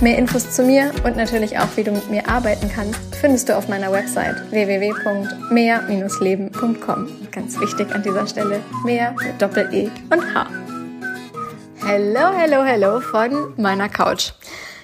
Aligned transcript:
Mehr 0.00 0.18
Infos 0.18 0.50
zu 0.50 0.64
mir 0.64 0.90
und 1.04 1.16
natürlich 1.16 1.56
auch, 1.58 1.68
wie 1.76 1.84
du 1.84 1.92
mit 1.92 2.10
mir 2.10 2.28
arbeiten 2.28 2.68
kannst, 2.74 2.98
findest 3.14 3.48
du 3.48 3.56
auf 3.56 3.68
meiner 3.68 3.92
Website 3.92 4.50
www.mehr-leben.com. 4.50 7.08
Ganz 7.30 7.60
wichtig 7.60 7.94
an 7.94 8.02
dieser 8.02 8.26
Stelle, 8.26 8.60
mehr 8.84 9.14
mit 9.22 9.40
Doppel-E 9.40 9.88
und 10.10 10.34
H. 10.34 10.48
Hello, 11.86 12.32
hello, 12.36 12.64
hello 12.64 13.00
von 13.00 13.54
meiner 13.56 13.88
Couch. 13.88 14.32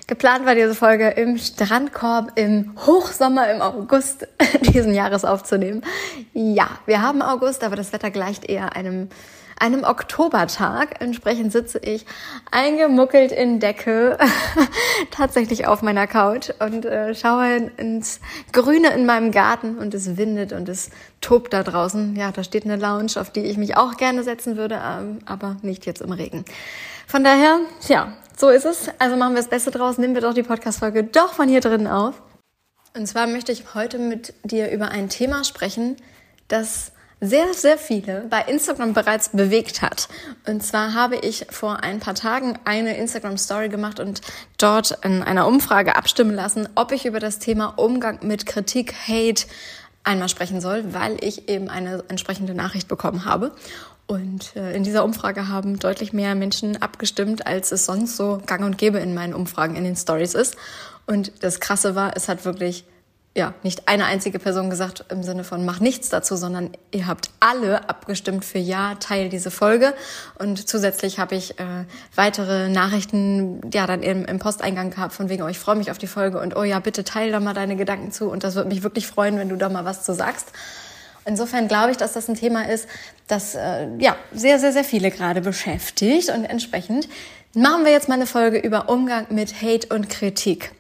Geplant 0.07 0.45
war 0.45 0.55
diese 0.55 0.75
Folge 0.75 1.09
im 1.11 1.39
Strandkorb 1.39 2.33
im 2.35 2.75
Hochsommer 2.87 3.51
im 3.51 3.63
August 3.63 4.27
diesen 4.75 4.93
Jahres 4.93 5.25
aufzunehmen. 5.25 5.83
Ja, 6.33 6.69
wir 6.87 7.01
haben 7.01 7.23
August, 7.23 7.63
aber 7.63 7.77
das 7.77 7.93
Wetter 7.93 8.11
gleicht 8.11 8.45
eher 8.45 8.75
einem 8.75 9.09
einem 9.61 9.85
Oktobertag. 9.85 11.01
Entsprechend 11.01 11.53
sitze 11.53 11.79
ich 11.79 12.07
eingemuckelt 12.51 13.31
in 13.31 13.61
Decke 13.61 14.19
tatsächlich 15.11 15.67
auf 15.67 15.83
meiner 15.83 16.07
Couch 16.07 16.51
und 16.59 16.85
äh, 16.85 17.15
schaue 17.15 17.71
ins 17.77 18.21
Grüne 18.53 18.89
in 18.89 19.07
meinem 19.07 19.31
Garten 19.31 19.79
und 19.79 19.95
es 19.95 20.17
windet 20.17 20.53
und 20.53 20.69
es 20.69 20.91
tobt 21.21 21.53
da 21.53 21.63
draußen. 21.63 22.17
Ja, 22.17 22.33
da 22.33 22.43
steht 22.43 22.65
eine 22.65 22.77
Lounge, 22.77 23.13
auf 23.17 23.31
die 23.31 23.41
ich 23.41 23.57
mich 23.57 23.77
auch 23.77 23.97
gerne 23.97 24.25
setzen 24.25 24.57
würde, 24.57 24.81
ähm, 24.85 25.21
aber 25.27 25.57
nicht 25.63 25.87
jetzt 25.87 26.01
im 26.01 26.13
Regen. 26.13 26.45
Von 27.07 27.23
daher, 27.23 27.59
ja, 27.89 28.15
so 28.37 28.49
ist 28.49 28.65
es. 28.65 28.89
Also 28.99 29.17
machen 29.17 29.35
wir 29.35 29.43
das 29.43 29.51
Beste 29.51 29.71
draus. 29.71 29.99
Nehmen 29.99 30.15
wir 30.15 30.23
doch 30.23 30.35
die 30.35 30.43
Podcast-Folge 30.43 31.05
doch 31.05 31.35
von 31.35 31.49
hier 31.49 31.61
drinnen 31.61 31.87
auf. 31.87 32.23
Und 32.97 33.07
zwar 33.07 33.27
möchte 33.27 33.53
ich 33.53 33.75
heute 33.75 33.99
mit 33.99 34.35
dir 34.43 34.71
über 34.71 34.89
ein 34.89 35.09
Thema 35.09 35.45
sprechen, 35.45 35.97
das 36.49 36.93
sehr, 37.21 37.53
sehr 37.53 37.77
viele 37.77 38.27
bei 38.31 38.43
Instagram 38.43 38.95
bereits 38.95 39.29
bewegt 39.31 39.83
hat. 39.83 40.09
Und 40.47 40.63
zwar 40.63 40.95
habe 40.95 41.17
ich 41.17 41.47
vor 41.51 41.83
ein 41.83 42.01
paar 42.01 42.15
Tagen 42.15 42.59
eine 42.65 42.97
Instagram 42.97 43.37
Story 43.37 43.69
gemacht 43.69 44.01
und 44.01 44.23
dort 44.59 44.99
in 45.05 45.23
einer 45.23 45.47
Umfrage 45.47 45.97
abstimmen 45.97 46.35
lassen, 46.35 46.69
ob 46.75 46.93
ich 46.93 47.05
über 47.05 47.21
das 47.21 47.39
Thema 47.39 47.75
Umgang 47.77 48.21
mit 48.23 48.47
Kritik, 48.47 48.95
Hate 49.07 49.45
einmal 50.03 50.29
sprechen 50.29 50.61
soll, 50.61 50.95
weil 50.95 51.23
ich 51.23 51.49
eben 51.49 51.69
eine 51.69 52.05
entsprechende 52.09 52.55
Nachricht 52.55 52.89
bekommen 52.89 53.27
habe. 53.27 53.53
Und 54.07 54.57
äh, 54.57 54.75
in 54.75 54.83
dieser 54.83 55.05
Umfrage 55.05 55.49
haben 55.49 55.79
deutlich 55.79 56.13
mehr 56.13 56.35
Menschen 56.35 56.81
abgestimmt, 56.83 57.47
als 57.47 57.71
es 57.71 57.85
sonst 57.85 58.17
so 58.17 58.43
gang 58.45 58.65
und 58.65 58.77
gäbe 58.77 58.99
in 58.99 59.15
meinen 59.15 59.35
Umfragen 59.35 59.77
in 59.77 59.85
den 59.85 59.95
Stories 59.95 60.35
ist. 60.35 60.57
Und 61.07 61.33
das 61.45 61.61
Krasse 61.61 61.95
war, 61.95 62.17
es 62.17 62.29
hat 62.29 62.45
wirklich 62.45 62.85
ja, 63.37 63.55
nicht 63.63 63.87
eine 63.87 64.07
einzige 64.07 64.41
Person 64.41 64.71
gesagt 64.71 65.05
im 65.09 65.23
Sinne 65.23 65.45
von 65.45 65.65
mach 65.65 65.79
nichts 65.79 66.09
dazu, 66.09 66.35
sondern 66.35 66.71
ihr 66.91 67.07
habt 67.07 67.31
alle 67.39 67.89
abgestimmt 67.89 68.45
für 68.45 68.59
ja, 68.59 68.97
teil 68.97 69.29
diese 69.29 69.53
Folge. 69.53 69.95
Und 70.39 70.69
zusätzlich 70.69 71.21
habe 71.21 71.37
ich 71.37 71.59
äh, 71.61 71.85
weitere 72.17 72.69
Nachrichten 72.69 73.61
ja 73.73 73.87
dann 73.87 74.03
im, 74.03 74.25
im 74.25 74.41
Posteingang 74.41 74.91
gehabt 74.91 75.13
von 75.13 75.29
wegen, 75.29 75.45
oh, 75.45 75.49
ich 75.49 75.61
freue 75.61 75.77
mich 75.77 75.93
auf 75.93 75.99
die 75.99 76.09
Folge 76.09 76.41
und 76.41 76.57
oh 76.57 76.65
ja, 76.65 76.81
bitte 76.81 77.05
teil 77.05 77.31
da 77.31 77.39
mal 77.39 77.55
deine 77.55 77.77
Gedanken 77.77 78.11
zu 78.11 78.29
und 78.29 78.43
das 78.43 78.57
würde 78.57 78.69
mich 78.69 78.83
wirklich 78.83 79.07
freuen, 79.07 79.39
wenn 79.39 79.49
du 79.49 79.57
da 79.57 79.69
mal 79.69 79.85
was 79.85 80.03
zu 80.03 80.13
sagst. 80.13 80.49
Insofern 81.25 81.69
glaube 81.69 81.93
ich, 81.93 81.97
dass 81.97 82.15
das 82.15 82.29
ein 82.29 82.35
Thema 82.35 82.69
ist, 82.69 82.89
das 83.29 83.55
äh, 83.55 83.87
ja 83.99 84.17
sehr, 84.33 84.59
sehr, 84.59 84.73
sehr 84.73 84.85
viele 84.85 85.13
gerade 85.13 85.41
beschäftigt 85.41 86.31
und 86.31 86.45
entsprechend 86.45 87.09
machen 87.55 87.85
wir 87.85 87.93
jetzt 87.93 88.09
mal 88.09 88.15
eine 88.15 88.27
Folge 88.27 88.59
über 88.59 88.89
Umgang 88.89 89.27
mit 89.31 89.63
Hate 89.63 89.95
und 89.95 90.09
Kritik. 90.09 90.73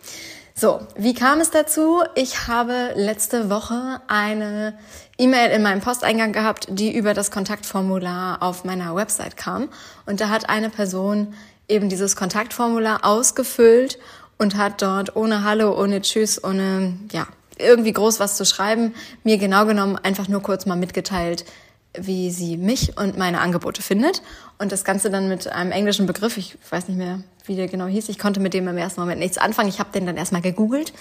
So, 0.60 0.78
wie 0.94 1.14
kam 1.14 1.40
es 1.40 1.50
dazu? 1.50 2.02
Ich 2.14 2.46
habe 2.46 2.92
letzte 2.94 3.48
Woche 3.48 4.02
eine 4.08 4.78
E-Mail 5.16 5.52
in 5.52 5.62
meinem 5.62 5.80
Posteingang 5.80 6.34
gehabt, 6.34 6.66
die 6.68 6.94
über 6.94 7.14
das 7.14 7.30
Kontaktformular 7.30 8.42
auf 8.42 8.64
meiner 8.64 8.94
Website 8.94 9.38
kam. 9.38 9.70
Und 10.04 10.20
da 10.20 10.28
hat 10.28 10.50
eine 10.50 10.68
Person 10.68 11.32
eben 11.66 11.88
dieses 11.88 12.14
Kontaktformular 12.14 13.06
ausgefüllt 13.06 13.98
und 14.36 14.58
hat 14.58 14.82
dort 14.82 15.16
ohne 15.16 15.44
Hallo, 15.44 15.80
ohne 15.80 16.02
Tschüss, 16.02 16.44
ohne, 16.44 16.92
ja, 17.10 17.26
irgendwie 17.56 17.94
groß 17.94 18.20
was 18.20 18.36
zu 18.36 18.44
schreiben, 18.44 18.92
mir 19.24 19.38
genau 19.38 19.64
genommen 19.64 19.96
einfach 19.96 20.28
nur 20.28 20.42
kurz 20.42 20.66
mal 20.66 20.76
mitgeteilt, 20.76 21.46
wie 21.94 22.30
sie 22.30 22.56
mich 22.56 22.96
und 22.96 23.18
meine 23.18 23.40
Angebote 23.40 23.82
findet. 23.82 24.22
Und 24.58 24.72
das 24.72 24.84
Ganze 24.84 25.10
dann 25.10 25.28
mit 25.28 25.48
einem 25.48 25.72
englischen 25.72 26.06
Begriff, 26.06 26.36
ich 26.36 26.56
weiß 26.70 26.88
nicht 26.88 26.96
mehr, 26.96 27.20
wie 27.46 27.56
der 27.56 27.68
genau 27.68 27.86
hieß. 27.86 28.08
Ich 28.08 28.18
konnte 28.18 28.40
mit 28.40 28.54
dem 28.54 28.68
im 28.68 28.78
ersten 28.78 29.00
Moment 29.00 29.20
nichts 29.20 29.38
anfangen. 29.38 29.68
Ich 29.68 29.80
habe 29.80 29.90
den 29.92 30.06
dann 30.06 30.16
erstmal 30.16 30.42
gegoogelt. 30.42 30.92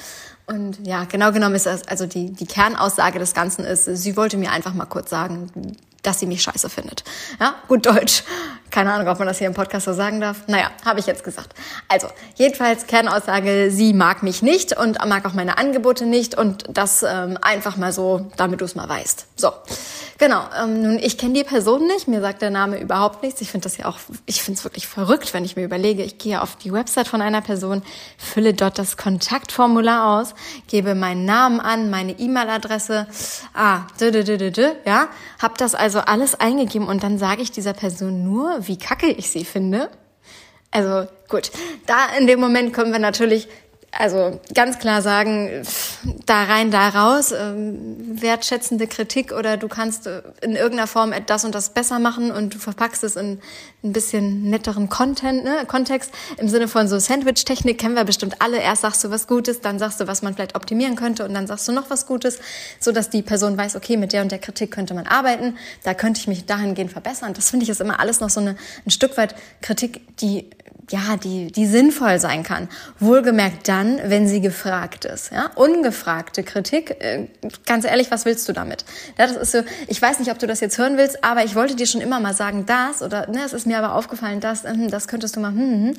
Und 0.48 0.86
ja, 0.86 1.04
genau 1.04 1.32
genommen 1.32 1.56
ist 1.56 1.68
das, 1.68 1.88
also 1.88 2.08
die, 2.08 2.32
die 2.32 2.48
Kernaussage 2.48 3.20
des 3.20 3.34
Ganzen 3.34 3.66
ist, 3.66 3.86
sie 3.86 4.18
wollte 4.18 4.38
mir 4.38 4.52
einfach 4.52 4.74
mal 4.74 4.86
kurz 4.86 5.12
sagen, 5.12 5.52
dass 6.10 6.20
sie 6.20 6.26
mich 6.26 6.42
scheiße 6.42 6.72
findet. 6.72 7.04
Ja, 7.40 7.54
gut 7.68 7.86
Deutsch. 7.86 8.24
Keine 8.72 8.94
Ahnung, 8.94 9.08
ob 9.08 9.20
man 9.20 9.28
das 9.28 9.38
hier 9.38 9.48
im 9.48 9.54
Podcast 9.54 9.86
so 9.86 9.94
sagen 9.94 10.22
darf. 10.22 10.48
Naja, 10.48 10.72
habe 10.86 11.00
ich 11.00 11.06
jetzt 11.06 11.24
gesagt. 11.24 11.54
Also, 11.88 12.08
jedenfalls 12.36 12.88
Kernaussage, 12.88 13.70
sie 13.72 13.94
mag 13.94 14.22
mich 14.24 14.42
nicht 14.42 14.78
und 14.78 15.04
mag 15.08 15.26
auch 15.26 15.34
meine 15.34 15.58
Angebote 15.58 16.06
nicht 16.06 16.36
und 16.36 16.66
das 16.70 17.04
ähm, 17.04 17.38
einfach 17.42 17.78
mal 17.78 17.92
so, 17.92 18.30
damit 18.38 18.62
du 18.62 18.66
es 18.66 18.76
mal 18.76 18.88
weißt. 18.90 19.28
So, 19.36 19.52
genau. 20.18 20.42
Ähm, 20.60 20.82
nun, 20.82 21.00
ich 21.00 21.18
kenne 21.18 21.34
die 21.34 21.44
Person 21.44 21.86
nicht, 21.88 22.08
mir 22.08 22.22
sagt 22.22 22.42
der 22.42 22.52
Name 22.52 22.80
überhaupt 22.80 23.24
nichts. 23.24 23.42
Ich 23.42 23.52
finde 23.52 23.66
das 23.66 23.78
ja 23.78 23.86
auch, 23.86 23.98
ich 24.26 24.44
finde 24.44 24.58
es 24.58 24.64
wirklich 24.64 24.88
verrückt, 24.88 25.34
wenn 25.34 25.46
ich 25.46 25.56
mir 25.56 25.64
überlege, 25.64 26.04
ich 26.04 26.18
gehe 26.18 26.42
auf 26.42 26.56
die 26.56 26.74
Website 26.74 27.08
von 27.08 27.22
einer 27.22 27.42
Person, 27.42 27.84
fülle 28.18 28.54
dort 28.54 28.78
das 28.78 28.98
Kontaktformular 28.98 30.20
aus, 30.20 30.34
gebe 30.68 30.96
meinen 30.96 31.26
Namen 31.26 31.60
an, 31.60 31.90
meine 31.90 32.14
E-Mail-Adresse, 32.14 33.08
ah, 33.54 33.82
dü, 34.00 34.12
dü, 34.12 34.24
dü, 34.24 34.38
dü, 34.38 34.52
dü, 34.52 34.72
ja, 34.86 35.08
hab 35.40 35.58
das 35.58 35.76
also 35.76 35.99
alles 36.08 36.36
eingegeben 36.36 36.88
und 36.88 37.04
dann 37.04 37.18
sage 37.18 37.42
ich 37.42 37.52
dieser 37.52 37.74
Person 37.74 38.24
nur, 38.24 38.68
wie 38.68 38.78
kacke 38.78 39.08
ich 39.08 39.30
sie 39.30 39.46
finde. 39.46 39.90
Also 40.72 41.08
gut, 41.28 41.52
da 41.88 42.08
in 42.18 42.28
dem 42.28 42.40
Moment 42.40 42.74
können 42.74 42.92
wir 42.92 43.00
natürlich 43.00 43.48
also 43.92 44.40
ganz 44.54 44.78
klar 44.78 45.02
sagen, 45.02 45.64
da 46.26 46.44
rein, 46.44 46.70
da 46.70 46.90
raus, 46.90 47.32
ähm, 47.32 48.22
wertschätzende 48.22 48.88
Kritik 48.88 49.32
oder 49.32 49.58
du 49.58 49.68
kannst 49.68 50.06
äh, 50.06 50.22
in 50.42 50.56
irgendeiner 50.56 50.88
Form 50.88 51.14
das 51.26 51.44
und 51.44 51.56
das 51.56 51.72
besser 51.72 51.98
machen 52.00 52.32
und 52.32 52.54
du 52.54 52.60
verpackst 52.60 53.04
es 53.04 53.16
in 53.16 53.40
ein 53.84 53.94
bisschen 53.94 54.44
netteren 54.50 54.90
Content, 54.90 55.44
ne, 55.44 55.66
Kontext. 55.68 56.12
Im 56.38 56.50
Sinne 56.50 56.68
von 56.68 56.88
so 56.88 57.00
Sandwich-Technik 57.00 57.78
kennen 57.78 57.96
wir 57.96 58.04
bestimmt 58.04 58.42
alle. 58.42 58.60
Erst 58.60 58.84
sagst 58.84 59.04
du 59.04 59.10
was 59.10 59.26
Gutes, 59.26 59.62
dann 59.62 59.80
sagst 59.80 60.00
du, 60.00 60.08
was 60.08 60.22
man 60.22 60.36
vielleicht 60.36 60.56
optimieren 60.56 60.96
könnte 60.96 61.26
und 61.26 61.34
dann 61.34 61.48
sagst 61.48 61.68
du 61.68 61.72
noch 61.72 61.90
was 61.90 62.06
Gutes, 62.06 62.40
so 62.80 62.92
dass 62.92 63.10
die 63.10 63.22
Person 63.22 63.58
weiß, 63.58 63.76
okay, 63.76 63.98
mit 63.98 64.14
der 64.14 64.22
und 64.22 64.32
der 64.32 64.40
Kritik 64.40 64.72
könnte 64.72 64.94
man 64.94 65.08
arbeiten, 65.08 65.58
da 65.84 65.94
könnte 65.94 66.20
ich 66.20 66.28
mich 66.28 66.46
dahingehend 66.46 66.92
verbessern. 66.92 67.34
Das 67.34 67.50
finde 67.50 67.64
ich 67.64 67.70
ist 67.70 67.82
immer 67.82 68.00
alles 68.00 68.20
noch 68.20 68.30
so 68.30 68.40
eine, 68.40 68.56
ein 68.86 68.92
Stück 68.92 69.18
weit 69.18 69.36
Kritik, 69.62 70.18
die 70.18 70.50
ja, 70.90 71.18
die, 71.18 71.52
die 71.52 71.66
sinnvoll 71.66 72.20
sein 72.20 72.44
kann. 72.44 72.68
Wohlgemerkt 73.00 73.68
dann, 73.68 74.00
wenn 74.06 74.28
sie 74.28 74.42
gefragt 74.42 75.06
ist. 75.06 75.32
Ja? 75.32 75.52
Ungefragte 75.56 76.44
Kritik, 76.44 76.98
äh, 77.00 77.28
ganz 77.66 77.86
ehrlich, 77.86 78.12
was 78.12 78.26
willst 78.26 78.48
du 78.50 78.54
damit? 78.54 78.86
Ja, 79.18 79.28
das 79.28 79.36
ist 79.36 79.52
so, 79.52 79.60
ich 79.88 80.02
weiß 80.02 80.20
nicht, 80.20 80.32
ob 80.32 80.40
du 80.40 80.48
das 80.48 80.60
jetzt 80.60 80.78
hören 80.78 80.98
willst, 80.98 81.24
aber 81.24 81.44
ich 81.44 81.56
wollte 81.56 81.76
dir 81.76 81.88
schon 81.88 82.02
immer 82.02 82.20
mal 82.20 82.34
sagen, 82.34 82.66
das 82.66 83.02
oder 83.02 83.30
ne, 83.30 83.42
es 83.46 83.54
ist 83.54 83.68
mir 83.68 83.78
aber 83.78 83.96
aufgefallen, 83.96 84.40
das, 84.40 84.64
hm, 84.64 84.90
das 84.90 85.08
könntest 85.08 85.36
du 85.36 85.40
mal, 85.40 85.52
hm, 85.52 85.60
hm, 85.60 85.86
hm 85.90 85.98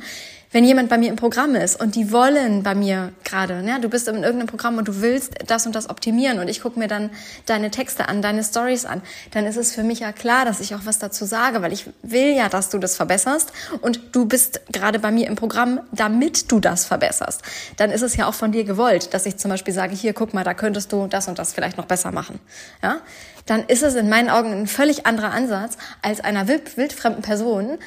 wenn 0.52 0.64
jemand 0.64 0.88
bei 0.88 0.98
mir 0.98 1.08
im 1.08 1.16
Programm 1.16 1.54
ist 1.54 1.80
und 1.80 1.94
die 1.94 2.10
wollen 2.10 2.62
bei 2.62 2.74
mir 2.74 3.12
gerade, 3.24 3.62
ne, 3.62 3.80
du 3.80 3.88
bist 3.88 4.08
in 4.08 4.16
irgendeinem 4.16 4.48
Programm 4.48 4.78
und 4.78 4.88
du 4.88 5.00
willst 5.00 5.34
das 5.46 5.66
und 5.66 5.74
das 5.74 5.88
optimieren 5.88 6.40
und 6.40 6.48
ich 6.48 6.60
gucke 6.60 6.78
mir 6.78 6.88
dann 6.88 7.10
deine 7.46 7.70
Texte 7.70 8.08
an, 8.08 8.20
deine 8.20 8.42
Stories 8.42 8.84
an, 8.84 9.02
dann 9.30 9.46
ist 9.46 9.56
es 9.56 9.74
für 9.74 9.84
mich 9.84 10.00
ja 10.00 10.12
klar, 10.12 10.44
dass 10.44 10.60
ich 10.60 10.74
auch 10.74 10.80
was 10.84 10.98
dazu 10.98 11.24
sage, 11.24 11.62
weil 11.62 11.72
ich 11.72 11.86
will 12.02 12.34
ja, 12.34 12.48
dass 12.48 12.68
du 12.68 12.78
das 12.78 12.96
verbesserst 12.96 13.52
und 13.80 14.00
du 14.12 14.26
bist 14.26 14.60
gerade 14.72 14.98
bei 14.98 15.12
mir 15.12 15.28
im 15.28 15.36
Programm, 15.36 15.80
damit 15.92 16.50
du 16.50 16.58
das 16.58 16.84
verbesserst. 16.84 17.42
Dann 17.76 17.90
ist 17.90 18.02
es 18.02 18.16
ja 18.16 18.26
auch 18.26 18.34
von 18.34 18.50
dir 18.50 18.64
gewollt, 18.64 19.14
dass 19.14 19.26
ich 19.26 19.36
zum 19.36 19.50
Beispiel 19.50 19.74
sage, 19.74 19.94
hier, 19.94 20.14
guck 20.14 20.34
mal, 20.34 20.44
da 20.44 20.54
könntest 20.54 20.92
du 20.92 21.06
das 21.06 21.28
und 21.28 21.38
das 21.38 21.52
vielleicht 21.52 21.76
noch 21.76 21.86
besser 21.86 22.10
machen. 22.10 22.40
Ja? 22.82 23.00
Dann 23.46 23.64
ist 23.64 23.82
es 23.82 23.94
in 23.94 24.08
meinen 24.08 24.30
Augen 24.30 24.52
ein 24.52 24.66
völlig 24.66 25.06
anderer 25.06 25.32
Ansatz 25.32 25.76
als 26.02 26.20
einer 26.20 26.48
wild, 26.48 26.76
wildfremden 26.76 27.22
Person, 27.22 27.78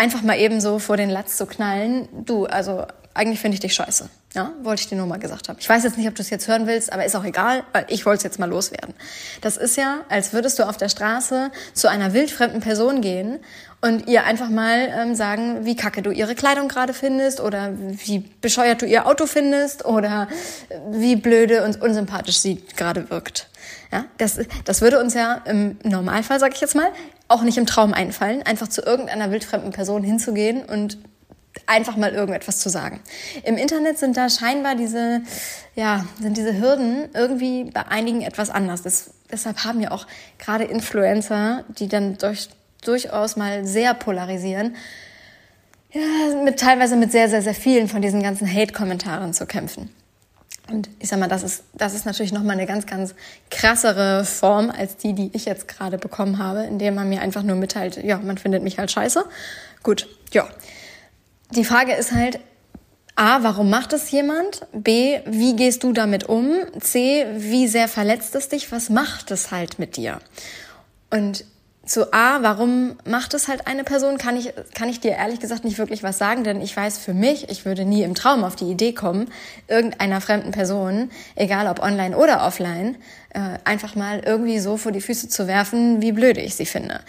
einfach 0.00 0.22
mal 0.22 0.38
eben 0.38 0.62
so 0.62 0.78
vor 0.78 0.96
den 0.96 1.10
Latz 1.10 1.36
zu 1.36 1.44
knallen, 1.44 2.08
du, 2.24 2.46
also 2.46 2.86
eigentlich 3.12 3.38
finde 3.38 3.54
ich 3.56 3.60
dich 3.60 3.74
scheiße. 3.74 4.08
Ja, 4.34 4.52
wollte 4.62 4.82
ich 4.82 4.88
dir 4.88 4.96
nur 4.96 5.06
mal 5.06 5.18
gesagt 5.18 5.48
haben. 5.48 5.58
Ich 5.60 5.68
weiß 5.68 5.82
jetzt 5.82 5.98
nicht, 5.98 6.08
ob 6.08 6.14
du 6.14 6.22
es 6.22 6.30
jetzt 6.30 6.46
hören 6.46 6.66
willst, 6.66 6.92
aber 6.92 7.04
ist 7.04 7.16
auch 7.16 7.24
egal, 7.24 7.64
weil 7.72 7.84
ich 7.88 8.06
wollte 8.06 8.18
es 8.18 8.22
jetzt 8.22 8.38
mal 8.38 8.48
loswerden. 8.48 8.94
Das 9.40 9.56
ist 9.56 9.76
ja, 9.76 10.02
als 10.08 10.32
würdest 10.32 10.58
du 10.58 10.62
auf 10.62 10.76
der 10.76 10.88
Straße 10.88 11.50
zu 11.74 11.90
einer 11.90 12.14
wildfremden 12.14 12.60
Person 12.60 13.02
gehen 13.02 13.40
und 13.80 14.06
ihr 14.06 14.24
einfach 14.24 14.48
mal 14.48 14.88
ähm, 14.96 15.14
sagen, 15.16 15.66
wie 15.66 15.74
kacke 15.74 16.00
du 16.00 16.12
ihre 16.12 16.36
Kleidung 16.36 16.68
gerade 16.68 16.94
findest 16.94 17.40
oder 17.40 17.72
wie 17.74 18.20
bescheuert 18.40 18.82
du 18.82 18.86
ihr 18.86 19.06
Auto 19.06 19.26
findest 19.26 19.84
oder 19.84 20.28
wie 20.92 21.16
blöde 21.16 21.64
und 21.64 21.82
unsympathisch 21.82 22.38
sie 22.38 22.62
gerade 22.76 23.10
wirkt. 23.10 23.48
Ja, 23.92 24.04
das, 24.18 24.38
das 24.64 24.82
würde 24.82 25.00
uns 25.00 25.14
ja 25.14 25.34
im 25.46 25.78
Normalfall, 25.82 26.38
sage 26.38 26.54
ich 26.54 26.60
jetzt 26.60 26.76
mal, 26.76 26.90
auch 27.28 27.42
nicht 27.42 27.58
im 27.58 27.66
Traum 27.66 27.92
einfallen, 27.92 28.42
einfach 28.42 28.68
zu 28.68 28.82
irgendeiner 28.82 29.30
wildfremden 29.30 29.72
Person 29.72 30.02
hinzugehen 30.04 30.64
und 30.64 30.98
einfach 31.66 31.96
mal 31.96 32.12
irgendetwas 32.12 32.58
zu 32.58 32.68
sagen. 32.68 33.00
Im 33.44 33.56
Internet 33.56 33.98
sind 33.98 34.16
da 34.16 34.28
scheinbar 34.28 34.74
diese, 34.76 35.22
ja, 35.74 36.04
sind 36.20 36.36
diese 36.36 36.60
Hürden 36.60 37.08
irgendwie 37.14 37.64
bei 37.64 37.86
einigen 37.86 38.22
etwas 38.22 38.50
anders. 38.50 38.82
Das, 38.82 39.10
deshalb 39.30 39.64
haben 39.64 39.80
ja 39.80 39.90
auch 39.90 40.06
gerade 40.38 40.64
Influencer, 40.64 41.64
die 41.78 41.88
dann 41.88 42.18
durch, 42.18 42.48
durchaus 42.84 43.36
mal 43.36 43.66
sehr 43.66 43.94
polarisieren, 43.94 44.76
ja, 45.92 46.00
mit 46.44 46.60
teilweise 46.60 46.94
mit 46.94 47.10
sehr, 47.10 47.28
sehr, 47.28 47.42
sehr 47.42 47.54
vielen 47.54 47.88
von 47.88 48.00
diesen 48.00 48.22
ganzen 48.22 48.52
Hate-Kommentaren 48.52 49.34
zu 49.34 49.46
kämpfen. 49.46 49.90
Und 50.70 50.88
ich 50.98 51.08
sag 51.08 51.18
mal, 51.18 51.28
das 51.28 51.42
ist, 51.42 51.64
das 51.74 51.94
ist 51.94 52.06
natürlich 52.06 52.32
nochmal 52.32 52.56
eine 52.56 52.66
ganz, 52.66 52.86
ganz 52.86 53.14
krassere 53.50 54.24
Form 54.24 54.70
als 54.70 54.96
die, 54.96 55.14
die 55.14 55.30
ich 55.32 55.44
jetzt 55.44 55.68
gerade 55.68 55.98
bekommen 55.98 56.38
habe, 56.38 56.62
indem 56.64 56.94
man 56.94 57.08
mir 57.08 57.20
einfach 57.20 57.42
nur 57.42 57.56
mitteilt, 57.56 57.96
ja, 58.02 58.18
man 58.18 58.38
findet 58.38 58.62
mich 58.62 58.78
halt 58.78 58.90
scheiße. 58.90 59.24
Gut, 59.82 60.08
ja 60.32 60.48
die 61.54 61.64
Frage 61.64 61.92
ist 61.94 62.12
halt, 62.12 62.38
A, 63.16 63.42
warum 63.42 63.70
macht 63.70 63.92
es 63.92 64.10
jemand? 64.10 64.66
B, 64.72 65.20
wie 65.26 65.56
gehst 65.56 65.82
du 65.82 65.92
damit 65.92 66.28
um? 66.28 66.54
C, 66.78 67.26
wie 67.36 67.66
sehr 67.66 67.88
verletzt 67.88 68.34
es 68.34 68.48
dich? 68.48 68.72
Was 68.72 68.88
macht 68.88 69.30
es 69.30 69.50
halt 69.50 69.78
mit 69.78 69.96
dir? 69.96 70.20
Und 71.10 71.44
zu 71.90 72.12
A, 72.12 72.40
warum 72.42 72.96
macht 73.04 73.34
es 73.34 73.48
halt 73.48 73.66
eine 73.66 73.82
Person, 73.82 74.16
kann 74.16 74.36
ich, 74.36 74.52
kann 74.76 74.88
ich 74.88 75.00
dir 75.00 75.10
ehrlich 75.10 75.40
gesagt 75.40 75.64
nicht 75.64 75.76
wirklich 75.76 76.04
was 76.04 76.18
sagen, 76.18 76.44
denn 76.44 76.60
ich 76.60 76.76
weiß 76.76 76.98
für 76.98 77.14
mich, 77.14 77.48
ich 77.50 77.64
würde 77.64 77.84
nie 77.84 78.04
im 78.04 78.14
Traum 78.14 78.44
auf 78.44 78.54
die 78.54 78.70
Idee 78.70 78.92
kommen, 78.92 79.28
irgendeiner 79.66 80.20
fremden 80.20 80.52
Person, 80.52 81.10
egal 81.34 81.66
ob 81.66 81.82
online 81.82 82.16
oder 82.16 82.46
offline, 82.46 82.94
äh, 83.34 83.58
einfach 83.64 83.96
mal 83.96 84.20
irgendwie 84.24 84.60
so 84.60 84.76
vor 84.76 84.92
die 84.92 85.00
Füße 85.00 85.28
zu 85.28 85.48
werfen, 85.48 86.00
wie 86.00 86.12
blöde 86.12 86.40
ich 86.40 86.54
sie 86.54 86.64
finde. 86.64 87.00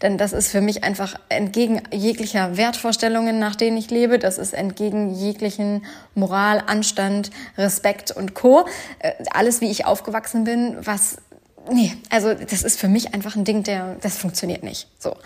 Denn 0.00 0.16
das 0.16 0.32
ist 0.32 0.50
für 0.50 0.62
mich 0.62 0.84
einfach 0.84 1.16
entgegen 1.28 1.82
jeglicher 1.92 2.56
Wertvorstellungen, 2.56 3.38
nach 3.38 3.56
denen 3.56 3.76
ich 3.76 3.90
lebe. 3.90 4.18
Das 4.18 4.38
ist 4.38 4.54
entgegen 4.54 5.14
jeglichen 5.14 5.84
Moral, 6.14 6.62
Anstand, 6.66 7.30
Respekt 7.58 8.10
und 8.10 8.32
Co. 8.32 8.66
Äh, 9.00 9.12
alles, 9.34 9.60
wie 9.60 9.70
ich 9.70 9.84
aufgewachsen 9.84 10.44
bin, 10.44 10.78
was 10.80 11.18
nee, 11.70 11.92
also 12.10 12.34
das 12.34 12.62
ist 12.62 12.78
für 12.78 12.88
mich 12.88 13.14
einfach 13.14 13.36
ein 13.36 13.44
Ding, 13.44 13.62
der, 13.62 13.96
das 14.00 14.18
funktioniert 14.18 14.62
nicht. 14.62 14.88
So. 14.98 15.16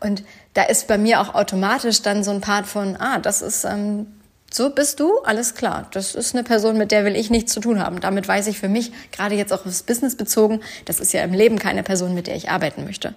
Und 0.00 0.24
da 0.54 0.64
ist 0.64 0.86
bei 0.88 0.98
mir 0.98 1.20
auch 1.20 1.34
automatisch 1.34 2.02
dann 2.02 2.24
so 2.24 2.30
ein 2.30 2.40
Part 2.40 2.66
von, 2.66 2.96
ah, 2.96 3.18
das 3.18 3.42
ist, 3.42 3.64
ähm, 3.64 4.06
so 4.52 4.70
bist 4.70 5.00
du, 5.00 5.18
alles 5.20 5.54
klar. 5.54 5.88
Das 5.92 6.14
ist 6.14 6.34
eine 6.34 6.44
Person, 6.44 6.76
mit 6.76 6.92
der 6.92 7.04
will 7.04 7.16
ich 7.16 7.30
nichts 7.30 7.52
zu 7.52 7.60
tun 7.60 7.80
haben. 7.80 8.00
Damit 8.00 8.28
weiß 8.28 8.46
ich 8.48 8.58
für 8.58 8.68
mich, 8.68 8.92
gerade 9.10 9.34
jetzt 9.34 9.52
auch 9.52 9.64
aufs 9.64 9.82
Business 9.82 10.16
bezogen, 10.16 10.60
das 10.84 11.00
ist 11.00 11.12
ja 11.12 11.22
im 11.22 11.32
Leben 11.32 11.58
keine 11.58 11.82
Person, 11.82 12.14
mit 12.14 12.26
der 12.26 12.36
ich 12.36 12.50
arbeiten 12.50 12.84
möchte. 12.84 13.14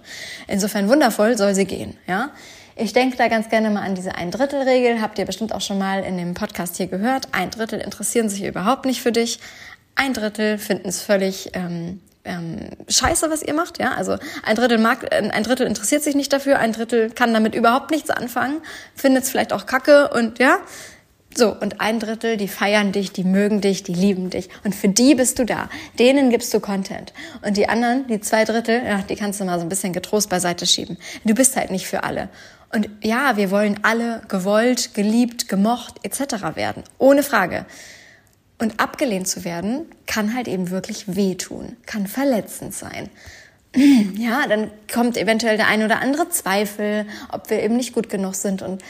Insofern 0.48 0.88
wundervoll 0.88 1.36
soll 1.36 1.54
sie 1.54 1.66
gehen, 1.66 1.96
ja. 2.06 2.30
Ich 2.78 2.92
denke 2.92 3.16
da 3.16 3.28
ganz 3.28 3.48
gerne 3.48 3.70
mal 3.70 3.80
an 3.80 3.94
diese 3.94 4.14
Ein-Drittel-Regel. 4.16 5.00
Habt 5.00 5.18
ihr 5.18 5.24
bestimmt 5.24 5.54
auch 5.54 5.62
schon 5.62 5.78
mal 5.78 6.04
in 6.04 6.18
dem 6.18 6.34
Podcast 6.34 6.76
hier 6.76 6.88
gehört. 6.88 7.28
Ein 7.32 7.50
Drittel 7.50 7.80
interessieren 7.80 8.28
sich 8.28 8.44
überhaupt 8.44 8.84
nicht 8.84 9.00
für 9.00 9.12
dich. 9.12 9.40
Ein 9.94 10.12
Drittel 10.12 10.58
finden 10.58 10.90
es 10.90 11.00
völlig 11.00 11.52
ähm, 11.54 12.02
ähm, 12.26 12.68
scheiße, 12.88 13.30
was 13.30 13.42
ihr 13.42 13.54
macht. 13.54 13.78
Ja, 13.78 13.92
also 13.92 14.16
ein 14.42 14.56
Drittel 14.56 14.78
mag, 14.78 15.12
ein 15.12 15.42
Drittel 15.42 15.66
interessiert 15.66 16.02
sich 16.02 16.14
nicht 16.14 16.32
dafür, 16.32 16.58
ein 16.58 16.72
Drittel 16.72 17.10
kann 17.10 17.32
damit 17.32 17.54
überhaupt 17.54 17.90
nichts 17.90 18.10
anfangen, 18.10 18.60
findet 18.94 19.24
es 19.24 19.30
vielleicht 19.30 19.52
auch 19.52 19.66
Kacke 19.66 20.10
und 20.10 20.38
ja. 20.38 20.58
So, 21.34 21.54
und 21.54 21.82
ein 21.82 22.00
Drittel, 22.00 22.38
die 22.38 22.48
feiern 22.48 22.92
dich, 22.92 23.12
die 23.12 23.22
mögen 23.22 23.60
dich, 23.60 23.82
die 23.82 23.92
lieben 23.92 24.30
dich. 24.30 24.48
Und 24.64 24.74
für 24.74 24.88
die 24.88 25.14
bist 25.14 25.38
du 25.38 25.44
da. 25.44 25.68
Denen 25.98 26.30
gibst 26.30 26.54
du 26.54 26.60
Content. 26.60 27.12
Und 27.42 27.58
die 27.58 27.68
anderen, 27.68 28.06
die 28.06 28.22
zwei 28.22 28.46
Drittel, 28.46 28.82
ja, 28.82 29.02
die 29.02 29.16
kannst 29.16 29.38
du 29.38 29.44
mal 29.44 29.58
so 29.58 29.66
ein 29.66 29.68
bisschen 29.68 29.92
getrost 29.92 30.30
beiseite 30.30 30.64
schieben. 30.66 30.96
Du 31.24 31.34
bist 31.34 31.54
halt 31.54 31.70
nicht 31.70 31.86
für 31.86 32.04
alle. 32.04 32.30
Und 32.72 32.88
ja, 33.02 33.36
wir 33.36 33.50
wollen 33.50 33.80
alle 33.82 34.22
gewollt, 34.28 34.94
geliebt, 34.94 35.46
gemocht 35.46 35.96
etc. 36.04 36.56
werden. 36.56 36.84
Ohne 36.98 37.22
Frage. 37.22 37.66
Und 38.58 38.80
abgelehnt 38.80 39.28
zu 39.28 39.44
werden, 39.44 39.84
kann 40.06 40.34
halt 40.34 40.48
eben 40.48 40.70
wirklich 40.70 41.14
wehtun, 41.14 41.76
kann 41.84 42.06
verletzend 42.06 42.74
sein. 42.74 43.10
Ja, 44.16 44.46
dann 44.48 44.70
kommt 44.90 45.18
eventuell 45.18 45.58
der 45.58 45.66
ein 45.66 45.84
oder 45.84 46.00
andere 46.00 46.30
Zweifel, 46.30 47.04
ob 47.30 47.50
wir 47.50 47.62
eben 47.62 47.76
nicht 47.76 47.92
gut 47.92 48.08
genug 48.08 48.34
sind. 48.34 48.62
Und 48.62 48.82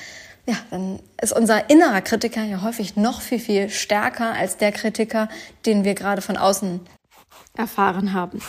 ja, 0.46 0.54
dann 0.70 1.00
ist 1.20 1.32
unser 1.32 1.68
innerer 1.68 2.00
Kritiker 2.02 2.44
ja 2.44 2.62
häufig 2.62 2.94
noch 2.94 3.20
viel, 3.20 3.40
viel 3.40 3.68
stärker 3.68 4.32
als 4.34 4.58
der 4.58 4.70
Kritiker, 4.70 5.28
den 5.66 5.82
wir 5.82 5.94
gerade 5.94 6.22
von 6.22 6.36
außen 6.36 6.80
erfahren 7.56 8.12
haben. 8.12 8.40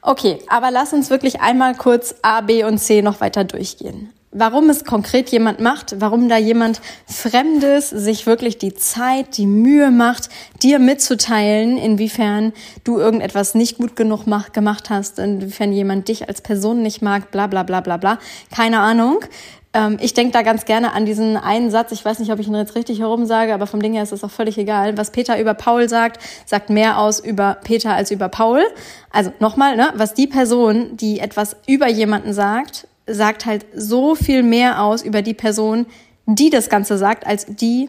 Okay, 0.00 0.38
aber 0.48 0.70
lass 0.70 0.92
uns 0.92 1.10
wirklich 1.10 1.40
einmal 1.40 1.74
kurz 1.74 2.14
A, 2.22 2.40
B 2.40 2.62
und 2.62 2.78
C 2.78 3.02
noch 3.02 3.20
weiter 3.20 3.42
durchgehen 3.42 4.12
warum 4.32 4.70
es 4.70 4.84
konkret 4.84 5.30
jemand 5.30 5.60
macht, 5.60 6.00
warum 6.00 6.28
da 6.28 6.36
jemand 6.36 6.80
Fremdes 7.06 7.90
sich 7.90 8.26
wirklich 8.26 8.58
die 8.58 8.74
Zeit, 8.74 9.36
die 9.36 9.46
Mühe 9.46 9.90
macht, 9.90 10.28
dir 10.62 10.78
mitzuteilen, 10.78 11.76
inwiefern 11.76 12.52
du 12.84 12.98
irgendetwas 12.98 13.54
nicht 13.54 13.78
gut 13.78 13.96
genug 13.96 14.26
mach, 14.26 14.52
gemacht 14.52 14.90
hast, 14.90 15.18
inwiefern 15.18 15.72
jemand 15.72 16.08
dich 16.08 16.28
als 16.28 16.42
Person 16.42 16.82
nicht 16.82 17.02
mag, 17.02 17.30
bla 17.30 17.48
bla 17.48 17.64
bla 17.64 17.80
bla 17.80 17.96
bla. 17.96 18.18
Keine 18.54 18.80
Ahnung. 18.80 19.20
Ähm, 19.72 19.98
ich 20.00 20.14
denke 20.14 20.32
da 20.32 20.42
ganz 20.42 20.64
gerne 20.64 20.92
an 20.92 21.06
diesen 21.06 21.36
einen 21.36 21.70
Satz, 21.70 21.92
ich 21.92 22.04
weiß 22.04 22.18
nicht, 22.18 22.32
ob 22.32 22.40
ich 22.40 22.48
ihn 22.48 22.54
jetzt 22.54 22.74
richtig 22.74 23.00
herum 23.00 23.26
sage, 23.26 23.54
aber 23.54 23.66
vom 23.66 23.80
Ding 23.80 23.92
her 23.92 24.02
ist 24.02 24.12
es 24.12 24.24
auch 24.24 24.30
völlig 24.30 24.58
egal. 24.58 24.96
Was 24.96 25.10
Peter 25.12 25.40
über 25.40 25.54
Paul 25.54 25.88
sagt, 25.88 26.20
sagt 26.46 26.70
mehr 26.70 26.98
aus 26.98 27.20
über 27.20 27.58
Peter 27.62 27.94
als 27.94 28.10
über 28.10 28.28
Paul. 28.28 28.62
Also 29.10 29.32
nochmal, 29.38 29.76
ne, 29.76 29.92
was 29.94 30.14
die 30.14 30.26
Person, 30.26 30.96
die 30.96 31.20
etwas 31.20 31.56
über 31.66 31.88
jemanden 31.88 32.32
sagt, 32.32 32.86
sagt 33.10 33.46
halt 33.46 33.66
so 33.74 34.14
viel 34.14 34.42
mehr 34.42 34.82
aus 34.82 35.02
über 35.02 35.22
die 35.22 35.34
Person, 35.34 35.86
die 36.26 36.50
das 36.50 36.68
Ganze 36.68 36.98
sagt, 36.98 37.26
als 37.26 37.46
die, 37.46 37.88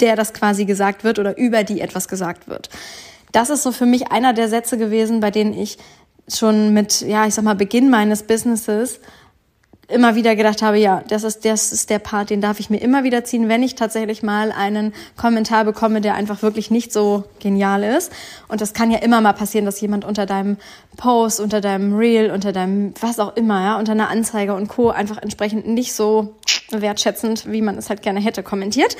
der 0.00 0.16
das 0.16 0.32
quasi 0.32 0.64
gesagt 0.64 1.04
wird 1.04 1.18
oder 1.18 1.36
über 1.36 1.64
die 1.64 1.80
etwas 1.80 2.08
gesagt 2.08 2.48
wird. 2.48 2.70
Das 3.32 3.50
ist 3.50 3.62
so 3.62 3.72
für 3.72 3.86
mich 3.86 4.10
einer 4.10 4.32
der 4.32 4.48
Sätze 4.48 4.76
gewesen, 4.78 5.20
bei 5.20 5.30
denen 5.30 5.54
ich 5.54 5.78
schon 6.28 6.72
mit, 6.72 7.00
ja, 7.00 7.26
ich 7.26 7.34
sag 7.34 7.44
mal, 7.44 7.54
Beginn 7.54 7.90
meines 7.90 8.22
Businesses 8.22 9.00
immer 9.90 10.14
wieder 10.14 10.36
gedacht 10.36 10.62
habe, 10.62 10.78
ja, 10.78 11.02
das 11.08 11.24
ist, 11.24 11.44
das 11.44 11.72
ist 11.72 11.90
der 11.90 11.98
Part, 11.98 12.30
den 12.30 12.40
darf 12.40 12.60
ich 12.60 12.70
mir 12.70 12.78
immer 12.78 13.04
wieder 13.04 13.24
ziehen, 13.24 13.48
wenn 13.48 13.62
ich 13.62 13.74
tatsächlich 13.74 14.22
mal 14.22 14.52
einen 14.52 14.94
Kommentar 15.16 15.64
bekomme, 15.64 16.00
der 16.00 16.14
einfach 16.14 16.42
wirklich 16.42 16.70
nicht 16.70 16.92
so 16.92 17.24
genial 17.40 17.82
ist. 17.82 18.12
Und 18.48 18.60
das 18.60 18.72
kann 18.72 18.90
ja 18.90 18.98
immer 18.98 19.20
mal 19.20 19.32
passieren, 19.32 19.66
dass 19.66 19.80
jemand 19.80 20.04
unter 20.04 20.26
deinem 20.26 20.56
Post, 20.96 21.40
unter 21.40 21.60
deinem 21.60 21.96
Reel, 21.96 22.30
unter 22.30 22.52
deinem 22.52 22.94
was 23.00 23.18
auch 23.18 23.36
immer, 23.36 23.62
ja, 23.62 23.78
unter 23.78 23.92
einer 23.92 24.08
Anzeige 24.08 24.54
und 24.54 24.68
Co. 24.68 24.90
einfach 24.90 25.18
entsprechend 25.18 25.66
nicht 25.66 25.92
so 25.92 26.34
wertschätzend, 26.70 27.50
wie 27.50 27.62
man 27.62 27.76
es 27.76 27.88
halt 27.88 28.02
gerne 28.02 28.20
hätte, 28.20 28.42
kommentiert 28.42 28.96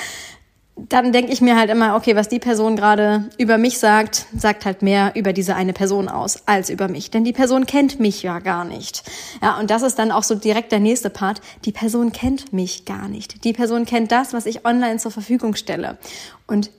dann 0.77 1.13
denke 1.13 1.33
ich 1.33 1.41
mir 1.41 1.57
halt 1.57 1.71
immer, 1.71 1.95
okay, 1.97 2.17
was 2.17 2.29
die 2.29 2.39
Person 2.39 2.77
gerade 2.77 3.29
über 3.39 3.59
mich 3.59 3.79
sagt, 3.79 4.27
sagt 4.37 4.65
halt 4.65 4.83
mehr 4.83 5.13
über 5.15 5.33
diese 5.33 5.55
eine 5.55 5.73
Person 5.73 6.09
aus 6.09 6.47
als 6.47 6.71
über 6.71 6.89
mich. 6.89 7.11
Denn 7.11 7.25
die 7.25 7.33
Person 7.33 7.67
kennt 7.67 8.01
mich 8.01 8.23
ja 8.23 8.39
gar 8.39 8.65
nicht. 8.65 9.03
Ja, 9.43 9.59
und 9.59 9.71
das 9.71 9.83
ist 9.83 9.99
dann 9.99 10.11
auch 10.11 10.23
so 10.23 10.35
direkt 10.35 10.73
der 10.73 10.81
nächste 10.81 11.11
Part. 11.11 11.41
Die 11.65 11.73
Person 11.73 12.13
kennt 12.13 12.53
mich 12.53 12.85
gar 12.85 13.09
nicht. 13.09 13.45
Die 13.45 13.53
Person 13.53 13.85
kennt 13.85 14.11
das, 14.11 14.33
was 14.33 14.47
ich 14.47 14.65
online 14.65 14.99
zur 14.99 15.11
Verfügung 15.11 15.55
stelle. 15.55 15.99
Und 16.47 16.71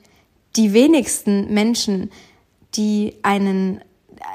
die 0.56 0.72
wenigsten 0.72 1.52
Menschen, 1.52 2.10
die 2.74 3.14
einen 3.22 3.80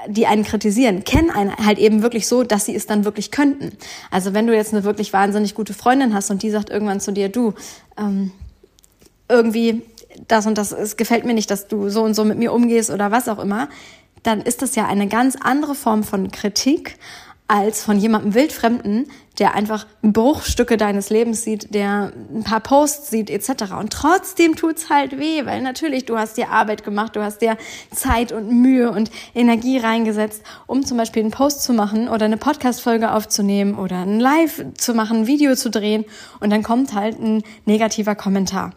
die 0.10 0.28
einen 0.28 0.44
kritisieren, 0.44 1.06
kennen 1.06 1.30
einen 1.30 1.56
halt 1.56 1.80
eben 1.80 2.02
wirklich 2.02 2.28
so, 2.28 2.44
dass 2.44 2.66
sie 2.66 2.76
es 2.76 2.88
dann 2.88 3.06
wirklich 3.06 3.32
könnten. 3.32 3.72
Also 4.12 4.34
wenn 4.34 4.46
du 4.46 4.54
jetzt 4.54 4.74
eine 4.74 4.84
wirklich 4.84 5.14
wahnsinnig 5.14 5.56
gute 5.56 5.74
Freundin 5.74 6.14
hast 6.14 6.30
und 6.30 6.44
die 6.44 6.50
sagt 6.50 6.70
irgendwann 6.70 7.00
zu 7.00 7.14
dir, 7.14 7.30
du, 7.30 7.54
ähm, 7.98 8.32
irgendwie 9.30 9.84
das 10.28 10.46
und 10.46 10.58
das, 10.58 10.72
es 10.72 10.98
gefällt 10.98 11.26
mir 11.26 11.34
nicht, 11.34 11.52
dass 11.52 11.68
du 11.68 11.90
so 11.90 12.04
und 12.04 12.14
so 12.14 12.24
mit 12.24 12.38
mir 12.38 12.54
umgehst 12.54 12.90
oder 12.90 13.12
was 13.12 13.28
auch 13.28 13.40
immer, 13.40 13.70
dann 14.24 14.42
ist 14.42 14.62
das 14.62 14.76
ja 14.76 14.88
eine 14.88 15.08
ganz 15.08 15.36
andere 15.40 15.76
Form 15.76 16.04
von 16.04 16.32
Kritik 16.32 16.98
als 17.48 17.82
von 17.82 17.98
jemandem 17.98 18.34
Wildfremden, 18.34 19.08
der 19.40 19.56
einfach 19.56 19.86
Bruchstücke 20.02 20.76
deines 20.76 21.10
Lebens 21.10 21.44
sieht, 21.44 21.74
der 21.74 22.12
ein 22.34 22.44
paar 22.44 22.60
Posts 22.60 23.10
sieht 23.10 23.30
etc. 23.30 23.72
Und 23.80 23.94
trotzdem 23.94 24.56
tut's 24.56 24.90
halt 24.90 25.18
weh, 25.18 25.46
weil 25.46 25.62
natürlich 25.62 26.06
du 26.06 26.18
hast 26.18 26.36
dir 26.36 26.50
Arbeit 26.50 26.84
gemacht, 26.84 27.16
du 27.16 27.24
hast 27.24 27.42
dir 27.42 27.58
Zeit 27.94 28.34
und 28.34 28.52
Mühe 28.52 28.92
und 28.92 29.12
Energie 29.34 29.78
reingesetzt, 29.78 30.44
um 30.66 30.86
zum 30.86 30.98
Beispiel 30.98 31.22
einen 31.22 31.32
Post 31.32 31.64
zu 31.64 31.72
machen 31.72 32.10
oder 32.10 32.26
eine 32.26 32.38
Podcast-Folge 32.38 33.14
aufzunehmen 33.14 33.76
oder 33.76 34.00
ein 34.00 34.20
Live 34.20 34.66
zu 34.78 34.94
machen, 34.94 35.22
ein 35.22 35.28
Video 35.28 35.56
zu 35.56 35.70
drehen 35.70 36.04
und 36.42 36.50
dann 36.50 36.64
kommt 36.64 36.94
halt 36.94 37.18
ein 37.18 37.44
negativer 37.66 38.16
Kommentar. 38.16 38.72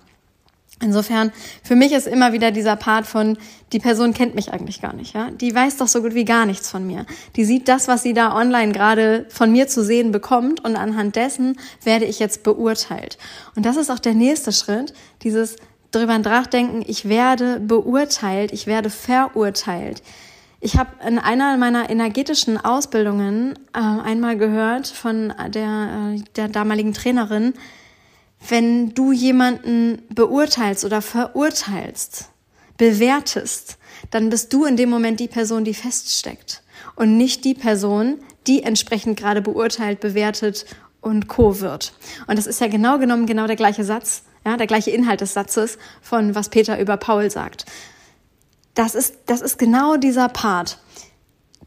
Insofern, 0.83 1.31
für 1.63 1.77
mich 1.77 1.93
ist 1.93 2.07
immer 2.07 2.33
wieder 2.33 2.51
dieser 2.53 2.75
Part 2.75 3.07
von, 3.07 3.37
die 3.73 3.79
Person 3.79 4.15
kennt 4.15 4.35
mich 4.35 4.53
eigentlich 4.53 4.81
gar 4.81 4.95
nicht, 4.95 5.15
ja. 5.15 5.31
Die 5.31 5.55
weiß 5.55 5.77
doch 5.77 5.89
so 5.89 6.01
gut 6.01 6.15
wie 6.15 6.25
gar 6.25 6.47
nichts 6.47 6.71
von 6.71 6.87
mir. 6.87 7.05
Die 7.37 7.45
sieht 7.45 7.69
das, 7.69 7.87
was 7.87 8.03
sie 8.03 8.15
da 8.15 8.35
online 8.35 8.73
gerade 8.73 9.27
von 9.29 9.53
mir 9.53 9.69
zu 9.69 9.85
sehen 9.85 10.11
bekommt 10.11 10.65
und 10.65 10.77
anhand 10.77 11.17
dessen 11.17 11.59
werde 11.85 12.07
ich 12.07 12.19
jetzt 12.19 12.43
beurteilt. 12.43 13.19
Und 13.57 13.67
das 13.67 13.77
ist 13.77 13.91
auch 13.91 13.99
der 13.99 14.15
nächste 14.15 14.53
Schritt, 14.53 14.95
dieses 15.23 15.57
drüber 15.91 16.19
nachdenken, 16.19 16.83
ich 16.87 17.09
werde 17.09 17.61
beurteilt, 17.61 18.53
ich 18.53 18.67
werde 18.67 18.89
verurteilt. 18.89 20.03
Ich 20.61 20.77
habe 20.77 20.91
in 21.07 21.19
einer 21.19 21.57
meiner 21.57 21.91
energetischen 21.91 22.59
Ausbildungen 22.59 23.59
äh, 23.75 23.79
einmal 23.81 24.37
gehört 24.37 24.87
von 24.87 25.33
der, 25.49 26.15
äh, 26.17 26.23
der 26.37 26.49
damaligen 26.49 26.93
Trainerin, 26.93 27.55
wenn 28.49 28.95
du 28.95 29.13
jemanden 29.13 30.03
beurteilst 30.09 30.85
oder 30.85 31.03
verurteilst, 31.03 32.31
bewertest, 32.79 33.77
dann 34.11 34.31
bist 34.31 34.53
du 34.53 34.65
in 34.65 34.77
dem 34.77 34.89
Moment 34.89 35.21
die 35.21 35.29
Person, 35.29 35.65
die 35.65 35.75
feststeckt 35.75 36.63
und 36.97 37.17
nicht 37.17 37.45
die 37.45 37.55
Person, 37.55 38.19
die 38.47 38.63
entsprechend 38.63 39.19
gerade 39.19 39.43
beurteilt, 39.43 40.01
bewertet 40.01 40.65
und 41.01 41.29
co 41.29 41.61
wird. 41.61 41.93
Und 42.27 42.39
das 42.39 42.47
ist 42.47 42.61
ja 42.61 42.69
genau 42.69 42.99
genommen 42.99 43.27
genau 43.27 43.47
der 43.47 43.57
gleiche 43.57 43.85
Satz, 43.85 44.23
ja, 44.45 44.57
der 44.57 44.67
gleiche 44.67 44.91
Inhalt 44.91 45.21
des 45.21 45.35
Satzes 45.35 45.79
von 46.01 46.35
was 46.35 46.49
Peter 46.49 46.81
über 46.81 46.97
Paul 46.97 47.31
sagt. 47.31 47.67
Das 48.75 48.95
ist, 48.95 49.17
das 49.27 49.43
ist 49.43 49.59
genau 49.59 49.97
dieser 49.97 50.29
Part 50.29 50.79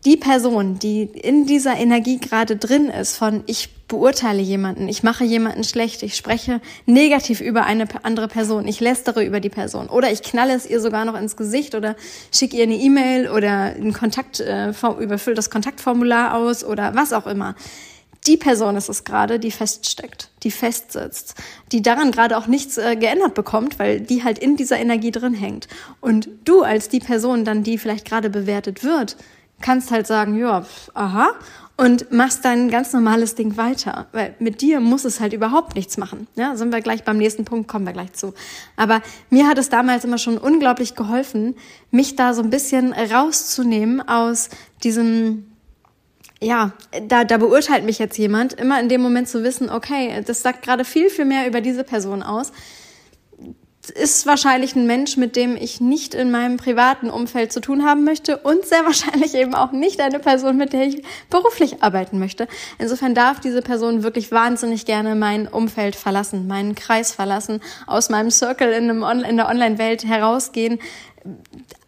die 0.06 0.18
Person, 0.18 0.80
die 0.80 1.04
in 1.04 1.46
dieser 1.46 1.78
Energie 1.78 2.20
gerade 2.20 2.58
drin 2.58 2.88
ist, 2.88 3.16
von 3.16 3.44
ich 3.46 3.70
beurteile 3.88 4.42
jemanden, 4.42 4.90
ich 4.90 5.04
mache 5.04 5.24
jemanden 5.24 5.64
schlecht, 5.64 6.04
ich 6.04 6.16
spreche 6.16 6.62
negativ 6.86 7.42
über 7.42 7.66
eine 7.66 7.86
andere 8.04 8.28
Person, 8.28 8.68
ich 8.68 8.80
lästere 8.80 9.24
über 9.24 9.40
die 9.40 9.50
Person 9.50 9.88
oder 9.88 10.12
ich 10.12 10.24
knalle 10.24 10.54
es 10.54 10.66
ihr 10.66 10.82
sogar 10.82 11.06
noch 11.06 11.20
ins 11.20 11.38
Gesicht 11.38 11.76
oder 11.76 11.96
schicke 12.34 12.58
ihr 12.58 12.64
eine 12.64 12.76
E-Mail 12.76 13.30
oder 13.30 13.76
ein 13.76 13.94
Kontakt, 13.94 14.40
äh, 14.40 14.70
überfülle 15.00 15.36
das 15.36 15.50
Kontaktformular 15.50 16.36
aus 16.36 16.64
oder 16.64 16.96
was 16.96 17.14
auch 17.14 17.28
immer. 17.28 17.56
Die 18.26 18.38
Person 18.38 18.78
ist 18.78 18.90
es 18.90 19.04
gerade, 19.04 19.38
die 19.38 19.52
feststeckt, 19.52 20.30
die 20.44 20.52
festsitzt, 20.52 21.36
die 21.74 21.82
daran 21.82 22.12
gerade 22.12 22.38
auch 22.38 22.48
nichts 22.48 22.78
äh, 22.78 22.96
geändert 22.96 23.34
bekommt, 23.34 23.80
weil 23.80 24.00
die 24.00 24.24
halt 24.24 24.40
in 24.40 24.56
dieser 24.56 24.80
Energie 24.80 25.12
drin 25.12 25.34
hängt. 25.34 25.68
Und 26.00 26.30
du 26.46 26.62
als 26.62 26.88
die 26.88 27.02
Person 27.02 27.44
dann, 27.44 27.64
die 27.64 27.78
vielleicht 27.78 28.06
gerade 28.06 28.30
bewertet 28.30 28.84
wird, 28.84 29.18
kannst 29.64 29.90
halt 29.90 30.06
sagen, 30.06 30.38
ja, 30.38 30.64
aha, 30.94 31.32
und 31.76 32.12
machst 32.12 32.46
dein 32.46 32.70
ganz 32.70 32.94
normales 32.94 33.34
Ding 33.34 33.58
weiter. 33.58 34.08
Weil 34.12 34.36
mit 34.38 34.62
dir 34.62 34.80
muss 34.80 35.06
es 35.06 35.20
halt 35.20 35.34
überhaupt 35.34 35.76
nichts 35.76 35.98
machen. 35.98 36.28
Ja, 36.36 36.56
sind 36.56 36.72
wir 36.72 36.82
gleich 36.82 37.04
beim 37.04 37.18
nächsten 37.18 37.46
Punkt, 37.46 37.68
kommen 37.68 37.86
wir 37.86 37.94
gleich 37.94 38.14
zu. 38.14 38.34
Aber 38.76 39.02
mir 39.32 39.48
hat 39.48 39.58
es 39.58 39.70
damals 39.70 40.06
immer 40.06 40.20
schon 40.20 40.38
unglaublich 40.38 40.94
geholfen, 40.94 41.56
mich 41.90 42.16
da 42.16 42.36
so 42.36 42.44
ein 42.44 42.52
bisschen 42.52 42.94
rauszunehmen 42.94 44.08
aus 44.08 44.50
diesem, 44.84 45.48
ja, 46.40 46.74
da, 47.08 47.24
da 47.24 47.38
beurteilt 47.38 47.86
mich 47.86 47.98
jetzt 47.98 48.18
jemand, 48.18 48.54
immer 48.54 48.80
in 48.80 48.90
dem 48.90 49.02
Moment 49.02 49.28
zu 49.28 49.44
wissen, 49.44 49.72
okay, 49.72 50.22
das 50.26 50.44
sagt 50.44 50.62
gerade 50.62 50.86
viel, 50.86 51.10
viel 51.10 51.26
mehr 51.26 51.48
über 51.48 51.62
diese 51.62 51.84
Person 51.84 52.22
aus 52.22 52.52
ist 53.90 54.26
wahrscheinlich 54.26 54.76
ein 54.76 54.88
Mensch, 54.88 55.18
mit 55.18 55.36
dem 55.36 55.58
ich 55.58 55.82
nicht 55.82 56.14
in 56.14 56.32
meinem 56.32 56.58
privaten 56.58 57.10
Umfeld 57.10 57.52
zu 57.52 57.60
tun 57.60 57.84
haben 57.84 58.04
möchte 58.04 58.38
und 58.38 58.66
sehr 58.66 58.86
wahrscheinlich 58.86 59.36
eben 59.36 59.54
auch 59.56 59.72
nicht 59.72 60.00
eine 60.00 60.20
Person, 60.20 60.58
mit 60.58 60.74
der 60.74 60.88
ich 60.88 61.04
beruflich 61.30 61.84
arbeiten 61.84 62.20
möchte. 62.20 62.48
Insofern 62.80 63.14
darf 63.14 63.40
diese 63.40 63.62
Person 63.62 64.04
wirklich 64.04 64.32
wahnsinnig 64.32 64.86
gerne 64.86 65.16
mein 65.16 65.48
Umfeld 65.48 65.96
verlassen, 65.96 66.48
meinen 66.48 66.76
Kreis 66.76 67.12
verlassen, 67.12 67.62
aus 67.86 68.10
meinem 68.10 68.32
Circle 68.32 68.72
in, 68.72 68.90
einem 68.90 69.04
On 69.04 69.22
in 69.22 69.38
der 69.38 69.50
Online-Welt 69.50 70.06
herausgehen. 70.06 70.80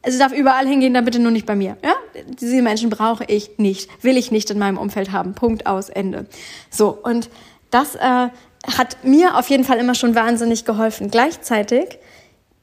Sie 0.08 0.20
darf 0.20 0.34
überall 0.34 0.68
hingehen, 0.68 0.94
dann 0.94 1.06
bitte 1.06 1.20
nur 1.20 1.32
nicht 1.32 1.46
bei 1.46 1.56
mir. 1.56 1.78
Ja? 1.84 1.94
Diese 2.40 2.62
Menschen 2.62 2.90
brauche 2.90 3.24
ich 3.26 3.58
nicht, 3.58 3.90
will 4.04 4.18
ich 4.18 4.32
nicht 4.32 4.50
in 4.50 4.60
meinem 4.60 4.78
Umfeld 4.78 5.12
haben. 5.12 5.34
Punkt 5.34 5.66
aus 5.66 5.90
Ende. 5.90 6.26
So 6.70 6.90
und 6.90 7.30
das 7.72 7.96
äh, 7.96 8.30
hat 8.78 9.04
mir 9.04 9.38
auf 9.38 9.50
jeden 9.50 9.64
Fall 9.64 9.78
immer 9.78 9.96
schon 9.96 10.16
wahnsinnig 10.16 10.66
geholfen. 10.66 11.12
Gleichzeitig 11.12 12.00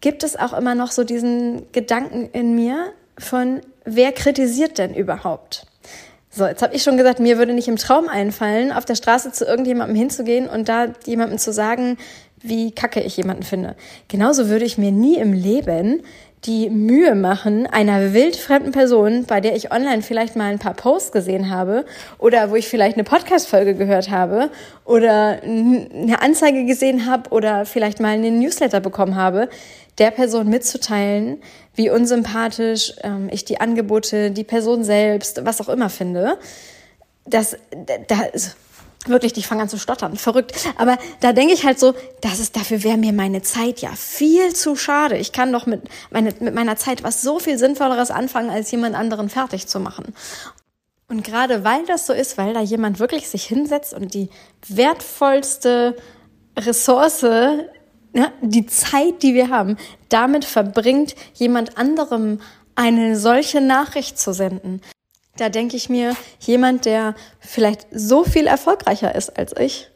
gibt 0.00 0.24
es 0.24 0.36
auch 0.36 0.52
immer 0.52 0.74
noch 0.74 0.90
so 0.90 1.04
diesen 1.04 1.70
Gedanken 1.72 2.28
in 2.32 2.54
mir 2.54 2.92
von, 3.18 3.60
wer 3.84 4.12
kritisiert 4.12 4.78
denn 4.78 4.94
überhaupt? 4.94 5.66
So, 6.30 6.46
jetzt 6.46 6.62
habe 6.62 6.74
ich 6.74 6.82
schon 6.82 6.96
gesagt, 6.96 7.20
mir 7.20 7.36
würde 7.36 7.52
nicht 7.52 7.68
im 7.68 7.76
Traum 7.76 8.08
einfallen, 8.08 8.72
auf 8.72 8.84
der 8.84 8.94
Straße 8.94 9.32
zu 9.32 9.44
irgendjemandem 9.44 9.96
hinzugehen 9.96 10.48
und 10.48 10.68
da 10.68 10.88
jemandem 11.04 11.38
zu 11.38 11.52
sagen, 11.52 11.98
wie 12.40 12.72
kacke 12.72 13.00
ich 13.00 13.16
jemanden 13.16 13.42
finde. 13.42 13.76
Genauso 14.08 14.48
würde 14.48 14.64
ich 14.64 14.78
mir 14.78 14.92
nie 14.92 15.16
im 15.18 15.32
Leben 15.32 16.02
die 16.44 16.70
Mühe 16.70 17.14
machen, 17.14 17.66
einer 17.68 18.14
wildfremden 18.14 18.72
Person, 18.72 19.26
bei 19.26 19.40
der 19.40 19.54
ich 19.54 19.70
online 19.70 20.02
vielleicht 20.02 20.34
mal 20.34 20.50
ein 20.50 20.58
paar 20.58 20.74
Posts 20.74 21.12
gesehen 21.12 21.50
habe 21.50 21.84
oder 22.18 22.50
wo 22.50 22.56
ich 22.56 22.66
vielleicht 22.66 22.96
eine 22.96 23.04
Podcast-Folge 23.04 23.74
gehört 23.74 24.10
habe 24.10 24.50
oder 24.84 25.40
eine 25.42 26.20
Anzeige 26.20 26.64
gesehen 26.64 27.06
habe 27.06 27.30
oder 27.30 27.64
vielleicht 27.64 28.00
mal 28.00 28.14
einen 28.14 28.40
Newsletter 28.40 28.80
bekommen 28.80 29.14
habe, 29.14 29.48
der 29.98 30.10
Person 30.10 30.48
mitzuteilen, 30.48 31.40
wie 31.76 31.90
unsympathisch 31.90 32.94
ähm, 33.02 33.28
ich 33.30 33.44
die 33.44 33.60
Angebote, 33.60 34.32
die 34.32 34.44
Person 34.44 34.82
selbst, 34.82 35.44
was 35.44 35.60
auch 35.60 35.68
immer 35.68 35.90
finde. 35.90 36.38
Das, 37.24 37.56
da 38.08 38.22
ist 38.32 38.56
wirklich, 39.08 39.36
ich 39.36 39.46
fange 39.46 39.62
an 39.62 39.68
zu 39.68 39.78
stottern, 39.78 40.16
verrückt. 40.16 40.52
Aber 40.76 40.98
da 41.20 41.32
denke 41.32 41.54
ich 41.54 41.64
halt 41.64 41.78
so, 41.78 41.94
das 42.20 42.38
ist 42.38 42.56
dafür 42.56 42.82
wäre 42.82 42.96
mir 42.96 43.12
meine 43.12 43.42
Zeit 43.42 43.80
ja 43.80 43.90
viel 43.96 44.54
zu 44.54 44.76
schade. 44.76 45.16
Ich 45.16 45.32
kann 45.32 45.52
doch 45.52 45.66
mit, 45.66 45.82
meine, 46.10 46.34
mit 46.40 46.54
meiner 46.54 46.76
Zeit 46.76 47.02
was 47.02 47.22
so 47.22 47.38
viel 47.38 47.58
Sinnvolleres 47.58 48.10
anfangen, 48.10 48.50
als 48.50 48.70
jemand 48.70 48.94
anderen 48.94 49.28
fertig 49.28 49.66
zu 49.66 49.80
machen. 49.80 50.14
Und 51.08 51.24
gerade 51.24 51.64
weil 51.64 51.84
das 51.86 52.06
so 52.06 52.12
ist, 52.12 52.38
weil 52.38 52.54
da 52.54 52.60
jemand 52.60 52.98
wirklich 52.98 53.28
sich 53.28 53.44
hinsetzt 53.44 53.92
und 53.92 54.14
die 54.14 54.30
wertvollste 54.68 55.96
Ressource, 56.58 57.22
ja, 58.14 58.32
die 58.40 58.66
Zeit, 58.66 59.22
die 59.22 59.34
wir 59.34 59.48
haben, 59.50 59.76
damit 60.08 60.44
verbringt, 60.44 61.14
jemand 61.34 61.76
anderem 61.76 62.40
eine 62.74 63.16
solche 63.16 63.60
Nachricht 63.60 64.18
zu 64.18 64.32
senden. 64.32 64.80
Da 65.36 65.48
denke 65.48 65.76
ich 65.76 65.88
mir, 65.88 66.14
jemand, 66.40 66.84
der 66.84 67.14
vielleicht 67.40 67.86
so 67.90 68.24
viel 68.24 68.46
erfolgreicher 68.46 69.14
ist 69.14 69.36
als 69.36 69.54
ich, 69.56 69.88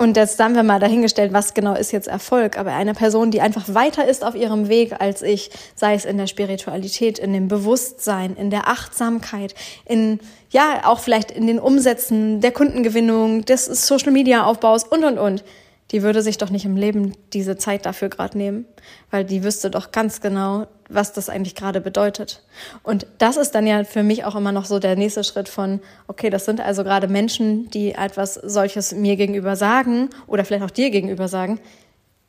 und 0.00 0.16
jetzt 0.16 0.40
haben 0.40 0.54
wir 0.54 0.62
mal 0.62 0.80
dahingestellt, 0.80 1.34
was 1.34 1.52
genau 1.52 1.74
ist 1.74 1.92
jetzt 1.92 2.08
Erfolg, 2.08 2.56
aber 2.56 2.72
eine 2.72 2.94
Person, 2.94 3.30
die 3.30 3.42
einfach 3.42 3.74
weiter 3.74 4.08
ist 4.08 4.24
auf 4.24 4.34
ihrem 4.34 4.70
Weg 4.70 4.98
als 4.98 5.20
ich, 5.20 5.50
sei 5.74 5.92
es 5.92 6.06
in 6.06 6.16
der 6.16 6.26
Spiritualität, 6.26 7.18
in 7.18 7.34
dem 7.34 7.48
Bewusstsein, 7.48 8.34
in 8.34 8.48
der 8.48 8.66
Achtsamkeit, 8.66 9.54
in, 9.84 10.18
ja, 10.48 10.86
auch 10.86 11.00
vielleicht 11.00 11.30
in 11.30 11.46
den 11.46 11.58
Umsätzen 11.58 12.40
der 12.40 12.50
Kundengewinnung, 12.50 13.44
des 13.44 13.66
Social 13.66 14.10
Media 14.10 14.44
Aufbaus 14.44 14.84
und, 14.84 15.04
und, 15.04 15.18
und 15.18 15.44
die 15.90 16.02
würde 16.02 16.22
sich 16.22 16.38
doch 16.38 16.50
nicht 16.50 16.64
im 16.64 16.76
Leben 16.76 17.14
diese 17.32 17.56
Zeit 17.56 17.84
dafür 17.84 18.08
gerade 18.08 18.38
nehmen, 18.38 18.64
weil 19.10 19.24
die 19.24 19.42
wüsste 19.42 19.70
doch 19.70 19.90
ganz 19.90 20.20
genau, 20.20 20.66
was 20.88 21.12
das 21.12 21.28
eigentlich 21.28 21.54
gerade 21.54 21.80
bedeutet. 21.80 22.42
Und 22.82 23.06
das 23.18 23.36
ist 23.36 23.52
dann 23.52 23.66
ja 23.66 23.84
für 23.84 24.02
mich 24.02 24.24
auch 24.24 24.36
immer 24.36 24.52
noch 24.52 24.64
so 24.64 24.78
der 24.78 24.96
nächste 24.96 25.24
Schritt 25.24 25.48
von, 25.48 25.80
okay, 26.06 26.30
das 26.30 26.44
sind 26.44 26.60
also 26.60 26.84
gerade 26.84 27.08
Menschen, 27.08 27.70
die 27.70 27.92
etwas 27.92 28.34
solches 28.34 28.92
mir 28.92 29.16
gegenüber 29.16 29.56
sagen 29.56 30.10
oder 30.26 30.44
vielleicht 30.44 30.64
auch 30.64 30.70
dir 30.70 30.90
gegenüber 30.90 31.26
sagen, 31.26 31.60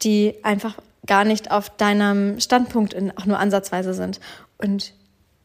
die 0.01 0.35
einfach 0.43 0.75
gar 1.05 1.23
nicht 1.23 1.51
auf 1.51 1.69
deinem 1.69 2.39
Standpunkt 2.39 2.93
in, 2.93 3.15
auch 3.17 3.25
nur 3.25 3.37
ansatzweise 3.37 3.93
sind. 3.93 4.19
Und 4.57 4.93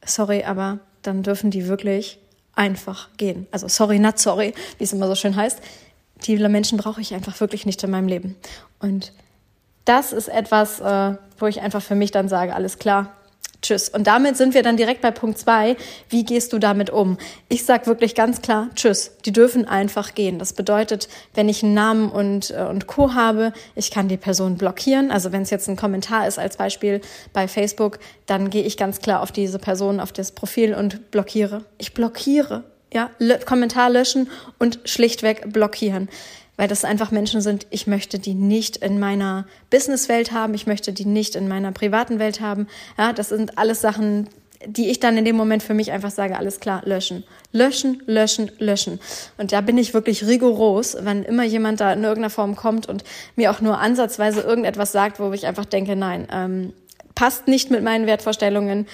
sorry, 0.05 0.45
aber 0.45 0.79
dann 1.03 1.23
dürfen 1.23 1.51
die 1.51 1.69
wirklich 1.69 2.19
einfach 2.55 3.11
gehen. 3.19 3.47
Also 3.51 3.69
sorry, 3.69 3.99
not 3.99 4.19
sorry, 4.19 4.55
wie 4.79 4.85
es 4.85 4.93
immer 4.93 5.07
so 5.07 5.15
schön 5.15 5.37
heißt 5.37 5.61
die 6.25 6.37
Menschen 6.37 6.79
brauche 6.79 7.01
ich 7.01 7.15
einfach 7.15 7.41
wirklich 7.41 7.67
nicht 7.67 7.83
in 7.83 7.91
meinem 7.91 8.09
Leben. 8.09 8.37
Und 8.81 9.13
das 9.85 10.13
ist 10.13 10.29
etwas, 10.29 10.81
äh, 10.81 11.17
wo 11.39 11.47
ich 11.47 11.61
einfach 11.61 11.83
für 11.83 11.95
mich 11.95 12.11
dann 12.11 12.29
sage, 12.29 12.55
alles 12.55 12.79
klar, 12.79 13.13
tschüss. 13.63 13.89
Und 13.89 14.07
damit 14.07 14.37
sind 14.37 14.55
wir 14.55 14.63
dann 14.63 14.77
direkt 14.77 15.01
bei 15.01 15.11
Punkt 15.11 15.39
zwei. 15.39 15.77
Wie 16.09 16.25
gehst 16.25 16.53
du 16.53 16.59
damit 16.59 16.91
um? 16.91 17.19
Ich 17.49 17.65
sage 17.65 17.87
wirklich 17.87 18.15
ganz 18.15 18.43
klar, 18.43 18.69
tschüss. 18.75 19.13
Die 19.25 19.33
dürfen 19.33 19.67
einfach 19.67 20.15
gehen. 20.15 20.39
Das 20.39 20.53
bedeutet, 20.53 21.09
wenn 21.35 21.49
ich 21.49 21.63
einen 21.63 21.75
Namen 21.75 22.11
und, 22.11 22.51
äh, 22.51 22.65
und 22.65 22.87
Co. 22.87 23.15
habe, 23.15 23.53
ich 23.75 23.91
kann 23.91 24.09
die 24.09 24.17
Person 24.17 24.57
blockieren. 24.57 25.11
Also 25.11 25.33
wenn 25.33 25.43
es 25.43 25.51
jetzt 25.51 25.69
ein 25.69 25.77
Kommentar 25.77 26.27
ist 26.27 26.39
als 26.39 26.57
Beispiel 26.57 27.01
bei 27.33 27.49
Facebook, 27.49 27.99
dann 28.27 28.51
gehe 28.51 28.63
ich 28.65 28.77
ganz 28.77 29.01
klar 29.01 29.21
auf 29.21 29.33
diese 29.33 29.59
Person, 29.59 30.01
auf 30.01 30.13
das 30.13 30.33
Profil 30.33 30.75
und 30.75 31.11
blockiere. 31.11 31.65
Ich 31.79 31.95
blockiere 31.95 32.65
ja, 32.97 33.11
Kommentar 33.45 33.91
löschen 33.91 34.31
und 34.59 34.81
schlichtweg 34.87 35.53
blockieren. 35.53 36.09
Weil 36.57 36.69
das 36.69 36.85
einfach 36.85 37.11
Menschen 37.11 37.43
sind, 37.43 37.67
ich 37.69 37.87
möchte 37.87 38.19
die 38.19 38.33
nicht 38.33 38.79
in 38.79 38.99
meiner 38.99 39.47
Businesswelt 39.69 40.33
haben, 40.33 40.55
ich 40.55 40.67
möchte 40.67 40.95
die 40.95 41.05
nicht 41.05 41.37
in 41.37 41.47
meiner 41.47 41.71
privaten 41.73 42.19
Welt 42.19 42.41
haben. 42.41 42.67
Ja, 42.97 43.13
das 43.13 43.29
sind 43.29 43.59
alles 43.59 43.83
Sachen, 43.83 44.31
die 44.65 44.89
ich 44.89 44.99
dann 44.99 45.19
in 45.19 45.27
dem 45.27 45.37
Moment 45.37 45.63
für 45.63 45.75
mich 45.75 45.93
einfach 45.93 46.11
sage, 46.11 46.39
alles 46.39 46.59
klar, 46.59 46.81
löschen. 46.87 47.25
Löschen, 47.53 48.03
löschen, 48.07 48.51
löschen. 48.59 48.99
Und 49.37 49.53
da 49.53 49.61
bin 49.61 49.77
ich 49.77 49.93
wirklich 49.93 50.27
rigoros, 50.27 50.97
wenn 51.01 51.25
immer 51.25 51.45
jemand 51.45 51.81
da 51.81 51.93
in 51.93 52.03
irgendeiner 52.03 52.31
Form 52.31 52.57
kommt 52.57 52.89
und 52.89 53.05
mir 53.37 53.51
auch 53.51 53.61
nur 53.61 53.79
ansatzweise 53.79 54.41
irgendetwas 54.41 54.93
sagt, 54.93 55.21
wo 55.21 55.31
ich 55.35 55.47
einfach 55.47 55.67
denke, 55.67 55.95
nein, 55.95 56.27
ähm, 56.33 56.73
passt 57.15 57.49
nicht 57.49 57.71
mit 57.71 57.83
meinen 57.83 58.07
Wertvorstellungen, 58.07 58.87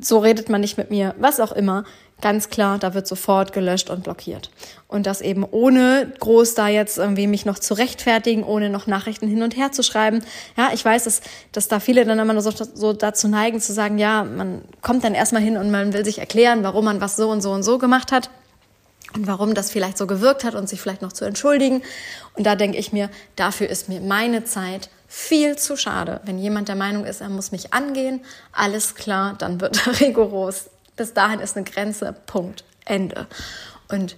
so 0.00 0.18
redet 0.18 0.48
man 0.48 0.60
nicht 0.60 0.78
mit 0.78 0.92
mir, 0.92 1.16
was 1.18 1.40
auch 1.40 1.52
immer 1.52 1.84
ganz 2.24 2.48
klar, 2.48 2.78
da 2.78 2.94
wird 2.94 3.06
sofort 3.06 3.52
gelöscht 3.52 3.90
und 3.90 4.04
blockiert. 4.04 4.50
Und 4.88 5.04
das 5.04 5.20
eben 5.20 5.44
ohne 5.44 6.10
groß 6.20 6.54
da 6.54 6.68
jetzt 6.68 6.96
irgendwie 6.96 7.26
mich 7.26 7.44
noch 7.44 7.58
zu 7.58 7.74
rechtfertigen, 7.74 8.44
ohne 8.44 8.70
noch 8.70 8.86
Nachrichten 8.86 9.28
hin 9.28 9.42
und 9.42 9.58
her 9.58 9.72
zu 9.72 9.82
schreiben. 9.82 10.24
Ja, 10.56 10.70
ich 10.72 10.82
weiß, 10.82 11.04
dass, 11.04 11.20
dass 11.52 11.68
da 11.68 11.80
viele 11.80 12.06
dann 12.06 12.18
immer 12.18 12.32
nur 12.32 12.40
so, 12.40 12.50
so 12.50 12.94
dazu 12.94 13.28
neigen 13.28 13.60
zu 13.60 13.74
sagen, 13.74 13.98
ja, 13.98 14.24
man 14.24 14.62
kommt 14.80 15.04
dann 15.04 15.14
erstmal 15.14 15.42
hin 15.42 15.58
und 15.58 15.70
man 15.70 15.92
will 15.92 16.02
sich 16.02 16.18
erklären, 16.18 16.62
warum 16.62 16.86
man 16.86 17.02
was 17.02 17.16
so 17.16 17.28
und 17.28 17.42
so 17.42 17.50
und 17.50 17.62
so 17.62 17.76
gemacht 17.76 18.10
hat 18.10 18.30
und 19.14 19.26
warum 19.26 19.52
das 19.52 19.70
vielleicht 19.70 19.98
so 19.98 20.06
gewirkt 20.06 20.44
hat 20.44 20.54
und 20.54 20.66
sich 20.66 20.80
vielleicht 20.80 21.02
noch 21.02 21.12
zu 21.12 21.26
entschuldigen. 21.26 21.82
Und 22.32 22.46
da 22.46 22.56
denke 22.56 22.78
ich 22.78 22.90
mir, 22.90 23.10
dafür 23.36 23.68
ist 23.68 23.90
mir 23.90 24.00
meine 24.00 24.44
Zeit 24.44 24.88
viel 25.08 25.56
zu 25.56 25.76
schade. 25.76 26.22
Wenn 26.24 26.38
jemand 26.38 26.68
der 26.68 26.76
Meinung 26.76 27.04
ist, 27.04 27.20
er 27.20 27.28
muss 27.28 27.52
mich 27.52 27.74
angehen, 27.74 28.22
alles 28.50 28.94
klar, 28.94 29.34
dann 29.36 29.60
wird 29.60 29.86
er 29.86 30.00
rigoros 30.00 30.70
bis 30.96 31.12
dahin 31.12 31.40
ist 31.40 31.56
eine 31.56 31.64
Grenze, 31.64 32.14
Punkt, 32.26 32.64
Ende. 32.84 33.26
Und 33.88 34.16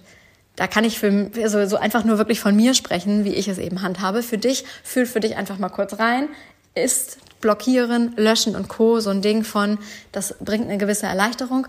da 0.55 0.67
kann 0.67 0.83
ich 0.83 0.99
für, 0.99 1.31
also 1.41 1.65
so 1.67 1.77
einfach 1.77 2.03
nur 2.03 2.17
wirklich 2.17 2.39
von 2.39 2.55
mir 2.55 2.73
sprechen, 2.73 3.23
wie 3.23 3.33
ich 3.33 3.47
es 3.47 3.59
eben 3.59 3.81
handhabe. 3.81 4.23
Für 4.23 4.37
dich, 4.37 4.65
fühl 4.83 5.05
für 5.05 5.19
dich 5.19 5.37
einfach 5.37 5.59
mal 5.59 5.69
kurz 5.69 5.99
rein. 5.99 6.29
Ist 6.73 7.19
Blockieren, 7.41 8.13
Löschen 8.17 8.55
und 8.55 8.67
Co. 8.67 8.99
so 8.99 9.11
ein 9.11 9.21
Ding 9.21 9.43
von, 9.43 9.77
das 10.11 10.35
bringt 10.39 10.65
eine 10.65 10.77
gewisse 10.77 11.05
Erleichterung? 11.05 11.67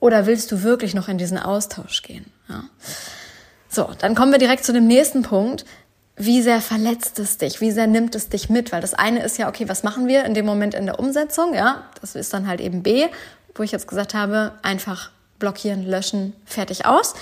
Oder 0.00 0.26
willst 0.26 0.50
du 0.50 0.62
wirklich 0.62 0.94
noch 0.94 1.08
in 1.08 1.18
diesen 1.18 1.38
Austausch 1.38 2.02
gehen? 2.02 2.26
Ja. 2.48 2.64
So, 3.68 3.90
dann 3.98 4.14
kommen 4.14 4.32
wir 4.32 4.38
direkt 4.38 4.64
zu 4.64 4.72
dem 4.72 4.86
nächsten 4.86 5.22
Punkt. 5.22 5.64
Wie 6.16 6.42
sehr 6.42 6.60
verletzt 6.60 7.18
es 7.18 7.38
dich? 7.38 7.60
Wie 7.60 7.70
sehr 7.70 7.86
nimmt 7.86 8.14
es 8.14 8.28
dich 8.28 8.48
mit? 8.48 8.72
Weil 8.72 8.80
das 8.80 8.94
eine 8.94 9.22
ist 9.22 9.38
ja, 9.38 9.48
okay, 9.48 9.68
was 9.68 9.84
machen 9.84 10.08
wir 10.08 10.24
in 10.24 10.34
dem 10.34 10.46
Moment 10.46 10.74
in 10.74 10.86
der 10.86 10.98
Umsetzung? 10.98 11.54
Ja, 11.54 11.84
das 12.00 12.14
ist 12.14 12.32
dann 12.32 12.48
halt 12.48 12.60
eben 12.60 12.82
B 12.82 13.06
wo 13.58 13.62
ich 13.62 13.72
jetzt 13.72 13.88
gesagt 13.88 14.14
habe, 14.14 14.52
einfach 14.62 15.10
blockieren, 15.38 15.86
löschen, 15.86 16.34
fertig 16.44 16.86
aus. 16.86 17.14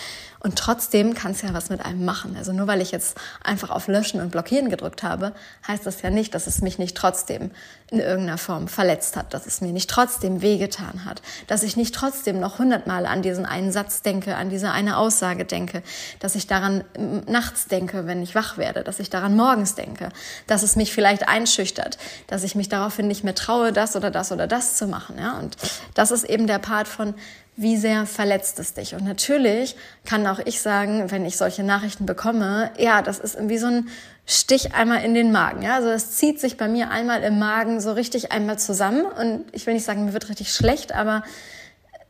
Und 0.45 0.59
trotzdem 0.59 1.15
kann 1.15 1.33
es 1.33 1.41
ja 1.41 1.55
was 1.55 1.71
mit 1.71 1.83
einem 1.83 2.05
machen. 2.05 2.37
Also 2.37 2.53
nur 2.53 2.67
weil 2.67 2.83
ich 2.83 2.91
jetzt 2.91 3.17
einfach 3.43 3.71
auf 3.71 3.89
Löschen 3.89 4.21
und 4.21 4.31
Blockieren 4.31 4.69
gedrückt 4.69 5.03
habe, 5.03 5.33
heißt 5.67 5.87
das 5.87 6.03
ja 6.03 6.11
nicht, 6.11 6.35
dass 6.35 6.47
es 6.47 6.61
mich 6.61 6.79
nicht 6.79 6.95
trotzdem 6.95 7.51
in 7.91 7.99
irgendeiner 7.99 8.37
Form 8.37 8.69
verletzt 8.69 9.17
hat, 9.17 9.33
dass 9.33 9.47
es 9.47 9.63
mir 9.63 9.73
nicht 9.73 9.89
trotzdem 9.89 10.43
wehgetan 10.43 11.07
hat, 11.07 11.23
dass 11.47 11.63
ich 11.63 11.79
nicht 11.79 11.95
trotzdem 11.95 12.41
noch 12.41 12.59
hundertmal 12.59 13.07
an 13.07 13.23
diesen 13.23 13.47
einen 13.47 13.73
Satz 13.73 14.03
denke, 14.03 14.37
an 14.37 14.51
diese 14.51 14.71
eine 14.71 14.99
Aussage 14.99 15.47
denke, 15.47 15.83
dass 16.21 16.35
ich 16.35 16.47
daran 16.47 16.85
nachts 17.27 17.67
denke, 17.67 18.07
wenn 18.07 18.23
ich 18.23 18.35
wach 18.35 18.59
werde, 18.59 18.85
dass 18.85 19.01
ich 19.01 19.09
daran 19.09 19.37
morgens 19.37 19.77
denke, 19.77 20.11
dass 20.47 20.63
es 20.63 20.77
mich 20.77 20.93
vielleicht 20.93 21.27
einschüchtert, 21.27 21.97
dass 22.27 22.43
ich 22.43 22.55
mich 22.55 22.69
daraufhin 22.69 23.09
nicht 23.09 23.25
mehr 23.25 23.35
traue, 23.35 23.73
das 23.73 23.97
oder 23.97 24.11
das 24.11 24.31
oder 24.31 24.47
das 24.47 24.77
zu 24.77 24.89
machen. 24.89 25.17
Ja? 25.19 25.39
Und 25.39 25.57
das 25.95 26.11
ist 26.11 26.25
eben 26.25 26.47
der 26.47 26.59
Part 26.59 26.87
von 26.87 27.15
wie 27.57 27.77
sehr 27.77 28.07
verletzt 28.07 28.59
es 28.59 28.75
dich? 28.75 28.95
Und 28.95 29.05
natürlich 29.05 29.77
kann 30.05 30.27
auch 30.27 30.41
ich 30.45 30.61
sagen, 30.61 31.11
wenn 31.11 31.25
ich 31.25 31.37
solche 31.37 31.63
Nachrichten 31.63 32.05
bekomme, 32.07 32.71
ja, 32.79 33.01
das 33.03 33.19
ist 33.19 33.37
irgendwie 33.37 33.59
so 33.59 33.67
ein 33.67 33.89
Stich 34.27 34.75
einmal 34.75 35.05
in 35.05 35.15
den 35.15 35.33
Magen. 35.33 35.63
Ja, 35.63 35.77
also 35.77 35.91
es 35.91 36.13
zieht 36.13 36.41
sich 36.41 36.57
bei 36.57 36.67
mir 36.67 36.91
einmal 36.91 37.23
im 37.23 37.39
Magen 37.39 37.81
so 37.81 37.93
richtig 37.93 38.33
einmal 38.33 38.59
zusammen. 38.59 39.05
Und 39.05 39.45
ich 39.53 39.67
will 39.67 39.75
nicht 39.75 39.85
sagen, 39.85 40.07
mir 40.07 40.15
wird 40.15 40.31
richtig 40.31 40.53
schlecht, 40.53 40.93
aber 40.93 41.23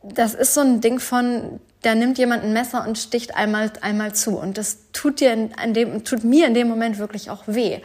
das 0.01 0.33
ist 0.33 0.53
so 0.53 0.61
ein 0.61 0.81
Ding 0.81 0.99
von, 0.99 1.59
da 1.81 1.93
nimmt 1.93 2.17
jemand 2.17 2.43
ein 2.43 2.53
Messer 2.53 2.87
und 2.87 2.97
sticht 2.97 3.35
einmal, 3.35 3.71
einmal 3.81 4.15
zu. 4.15 4.37
Und 4.37 4.57
das 4.57 4.77
tut 4.93 5.19
dir 5.19 5.33
in, 5.33 5.51
in 5.63 5.73
dem, 5.73 6.03
tut 6.03 6.23
mir 6.23 6.47
in 6.47 6.53
dem 6.53 6.67
Moment 6.67 6.99
wirklich 6.99 7.29
auch 7.29 7.43
weh. 7.47 7.81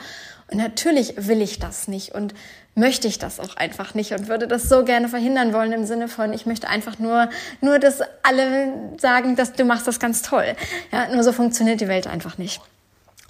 Und 0.50 0.58
natürlich 0.58 1.14
will 1.16 1.42
ich 1.42 1.58
das 1.58 1.88
nicht 1.88 2.14
und 2.14 2.34
möchte 2.74 3.08
ich 3.08 3.18
das 3.18 3.40
auch 3.40 3.56
einfach 3.56 3.94
nicht 3.94 4.12
und 4.12 4.28
würde 4.28 4.46
das 4.46 4.68
so 4.68 4.84
gerne 4.84 5.08
verhindern 5.08 5.52
wollen 5.52 5.72
im 5.72 5.84
Sinne 5.84 6.08
von, 6.08 6.32
ich 6.32 6.46
möchte 6.46 6.68
einfach 6.68 6.98
nur, 6.98 7.28
nur, 7.60 7.78
dass 7.78 8.00
alle 8.22 8.72
sagen, 8.98 9.36
dass 9.36 9.52
du 9.52 9.64
machst 9.64 9.86
das 9.86 9.98
ganz 9.98 10.22
toll. 10.22 10.54
Ja, 10.92 11.08
nur 11.08 11.22
so 11.22 11.32
funktioniert 11.32 11.80
die 11.80 11.88
Welt 11.88 12.06
einfach 12.06 12.38
nicht. 12.38 12.60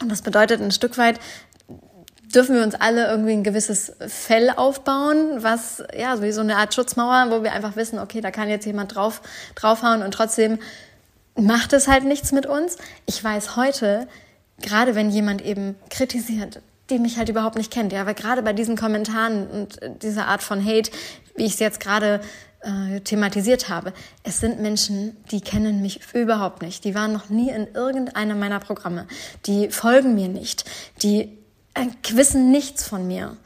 Und 0.00 0.10
das 0.10 0.22
bedeutet 0.22 0.60
ein 0.60 0.70
Stück 0.70 0.98
weit, 0.98 1.18
dürfen 2.34 2.54
wir 2.54 2.62
uns 2.62 2.74
alle 2.74 3.08
irgendwie 3.08 3.32
ein 3.32 3.42
gewisses 3.42 3.92
Fell 4.06 4.50
aufbauen, 4.50 5.42
was 5.42 5.82
ja 5.96 6.22
wie 6.22 6.32
so 6.32 6.40
eine 6.40 6.56
Art 6.56 6.74
Schutzmauer, 6.74 7.26
wo 7.30 7.42
wir 7.42 7.52
einfach 7.52 7.76
wissen, 7.76 7.98
okay, 7.98 8.20
da 8.20 8.30
kann 8.30 8.48
jetzt 8.48 8.66
jemand 8.66 8.94
drauf 8.94 9.20
draufhauen 9.56 10.02
und 10.02 10.12
trotzdem 10.12 10.58
macht 11.34 11.72
es 11.72 11.88
halt 11.88 12.04
nichts 12.04 12.32
mit 12.32 12.46
uns. 12.46 12.76
Ich 13.06 13.22
weiß 13.22 13.56
heute, 13.56 14.06
gerade 14.60 14.94
wenn 14.94 15.10
jemand 15.10 15.42
eben 15.42 15.76
kritisiert, 15.88 16.60
die 16.90 16.98
mich 16.98 17.16
halt 17.16 17.28
überhaupt 17.28 17.56
nicht 17.56 17.72
kennt. 17.72 17.92
Ja, 17.92 18.06
weil 18.06 18.14
gerade 18.14 18.42
bei 18.42 18.52
diesen 18.52 18.76
Kommentaren 18.76 19.46
und 19.46 19.80
dieser 20.02 20.26
Art 20.28 20.42
von 20.42 20.64
Hate, 20.64 20.90
wie 21.36 21.44
ich 21.44 21.54
es 21.54 21.58
jetzt 21.58 21.80
gerade 21.80 22.20
äh, 22.62 23.00
thematisiert 23.00 23.68
habe, 23.68 23.92
es 24.22 24.40
sind 24.40 24.60
Menschen, 24.60 25.16
die 25.30 25.40
kennen 25.40 25.80
mich 25.80 26.00
überhaupt 26.12 26.62
nicht. 26.62 26.84
Die 26.84 26.94
waren 26.94 27.12
noch 27.12 27.28
nie 27.30 27.50
in 27.50 27.68
irgendeinem 27.74 28.38
meiner 28.38 28.60
Programme. 28.60 29.06
Die 29.46 29.70
folgen 29.70 30.14
mir 30.14 30.28
nicht. 30.28 30.64
Die 31.02 31.38
äh, 31.74 31.86
wissen 32.12 32.50
nichts 32.50 32.86
von 32.86 33.06
mir. 33.06 33.36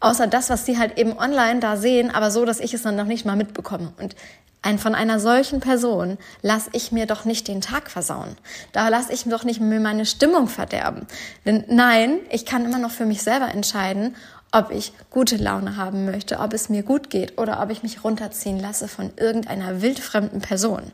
Außer 0.00 0.26
das, 0.26 0.50
was 0.50 0.66
sie 0.66 0.78
halt 0.78 0.98
eben 0.98 1.16
online 1.16 1.60
da 1.60 1.76
sehen, 1.76 2.10
aber 2.10 2.30
so, 2.30 2.44
dass 2.44 2.60
ich 2.60 2.74
es 2.74 2.82
dann 2.82 2.96
noch 2.96 3.06
nicht 3.06 3.24
mal 3.24 3.36
mitbekomme. 3.36 3.92
Und 3.98 4.16
ein, 4.64 4.78
von 4.78 4.94
einer 4.94 5.20
solchen 5.20 5.60
Person 5.60 6.18
lasse 6.42 6.70
ich 6.72 6.90
mir 6.90 7.06
doch 7.06 7.24
nicht 7.24 7.48
den 7.48 7.60
Tag 7.60 7.90
versauen. 7.90 8.36
Da 8.72 8.88
lasse 8.88 9.12
ich 9.12 9.24
doch 9.24 9.44
nicht 9.44 9.60
mir 9.60 9.78
meine 9.78 10.06
Stimmung 10.06 10.48
verderben. 10.48 11.06
Denn 11.44 11.64
nein, 11.68 12.20
ich 12.30 12.46
kann 12.46 12.64
immer 12.64 12.78
noch 12.78 12.90
für 12.90 13.04
mich 13.04 13.22
selber 13.22 13.48
entscheiden, 13.48 14.16
ob 14.52 14.70
ich 14.70 14.92
gute 15.10 15.36
Laune 15.36 15.76
haben 15.76 16.06
möchte, 16.06 16.38
ob 16.38 16.54
es 16.54 16.68
mir 16.68 16.82
gut 16.82 17.10
geht 17.10 17.38
oder 17.38 17.60
ob 17.60 17.70
ich 17.70 17.82
mich 17.82 18.04
runterziehen 18.04 18.58
lasse 18.58 18.88
von 18.88 19.12
irgendeiner 19.16 19.82
wildfremden 19.82 20.40
Person. 20.40 20.92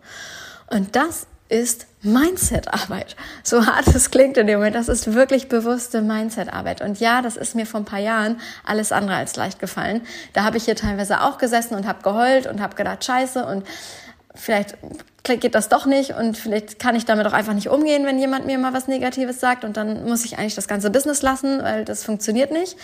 Und 0.66 0.96
das 0.96 1.26
ist 1.50 1.86
Mindset-Arbeit. 2.02 3.16
So 3.42 3.66
hart 3.66 3.88
es 3.88 4.10
klingt 4.10 4.36
in 4.36 4.46
dem 4.46 4.60
Moment, 4.60 4.76
das 4.76 4.88
ist 4.88 5.12
wirklich 5.12 5.48
bewusste 5.48 6.00
Mindset-Arbeit. 6.00 6.80
Und 6.80 7.00
ja, 7.00 7.20
das 7.20 7.36
ist 7.36 7.54
mir 7.54 7.66
vor 7.66 7.80
ein 7.80 7.84
paar 7.84 7.98
Jahren 7.98 8.40
alles 8.64 8.92
andere 8.92 9.16
als 9.16 9.36
leicht 9.36 9.58
gefallen. 9.58 10.00
Da 10.32 10.44
habe 10.44 10.56
ich 10.56 10.64
hier 10.64 10.76
teilweise 10.76 11.20
auch 11.22 11.38
gesessen 11.38 11.74
und 11.74 11.86
habe 11.86 12.02
geheult 12.02 12.46
und 12.46 12.60
habe 12.60 12.76
gedacht, 12.76 13.04
scheiße 13.04 13.44
und 13.44 13.66
vielleicht 14.34 14.78
geht 15.24 15.54
das 15.54 15.68
doch 15.68 15.86
nicht 15.86 16.14
und 16.14 16.38
vielleicht 16.38 16.78
kann 16.78 16.94
ich 16.94 17.04
damit 17.04 17.26
auch 17.26 17.32
einfach 17.32 17.52
nicht 17.52 17.68
umgehen, 17.68 18.06
wenn 18.06 18.18
jemand 18.18 18.46
mir 18.46 18.58
mal 18.58 18.72
was 18.72 18.88
Negatives 18.88 19.38
sagt 19.38 19.64
und 19.64 19.76
dann 19.76 20.04
muss 20.06 20.24
ich 20.24 20.38
eigentlich 20.38 20.54
das 20.54 20.68
ganze 20.68 20.90
Business 20.90 21.20
lassen, 21.20 21.62
weil 21.62 21.84
das 21.84 22.04
funktioniert 22.04 22.50
nicht. 22.50 22.76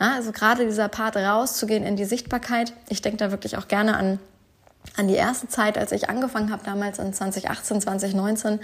Ja, 0.00 0.14
also 0.14 0.32
gerade 0.32 0.66
dieser 0.66 0.88
Part 0.88 1.16
rauszugehen 1.16 1.84
in 1.84 1.96
die 1.96 2.04
Sichtbarkeit. 2.04 2.72
Ich 2.88 3.02
denke 3.02 3.18
da 3.18 3.30
wirklich 3.30 3.56
auch 3.56 3.68
gerne 3.68 3.96
an 3.96 4.18
an 4.96 5.08
die 5.08 5.14
erste 5.14 5.48
Zeit, 5.48 5.78
als 5.78 5.92
ich 5.92 6.08
angefangen 6.08 6.50
habe, 6.50 6.64
damals 6.64 6.98
in 6.98 7.12
2018, 7.12 7.80
2019, 7.80 8.60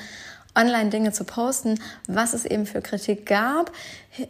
online 0.55 0.91
Dinge 0.91 1.13
zu 1.13 1.25
posten, 1.25 1.81
was 2.07 2.35
es 2.35 2.45
eben 2.45 2.67
für 2.67 2.83
Kritik 2.83 3.27
gab, 3.27 3.73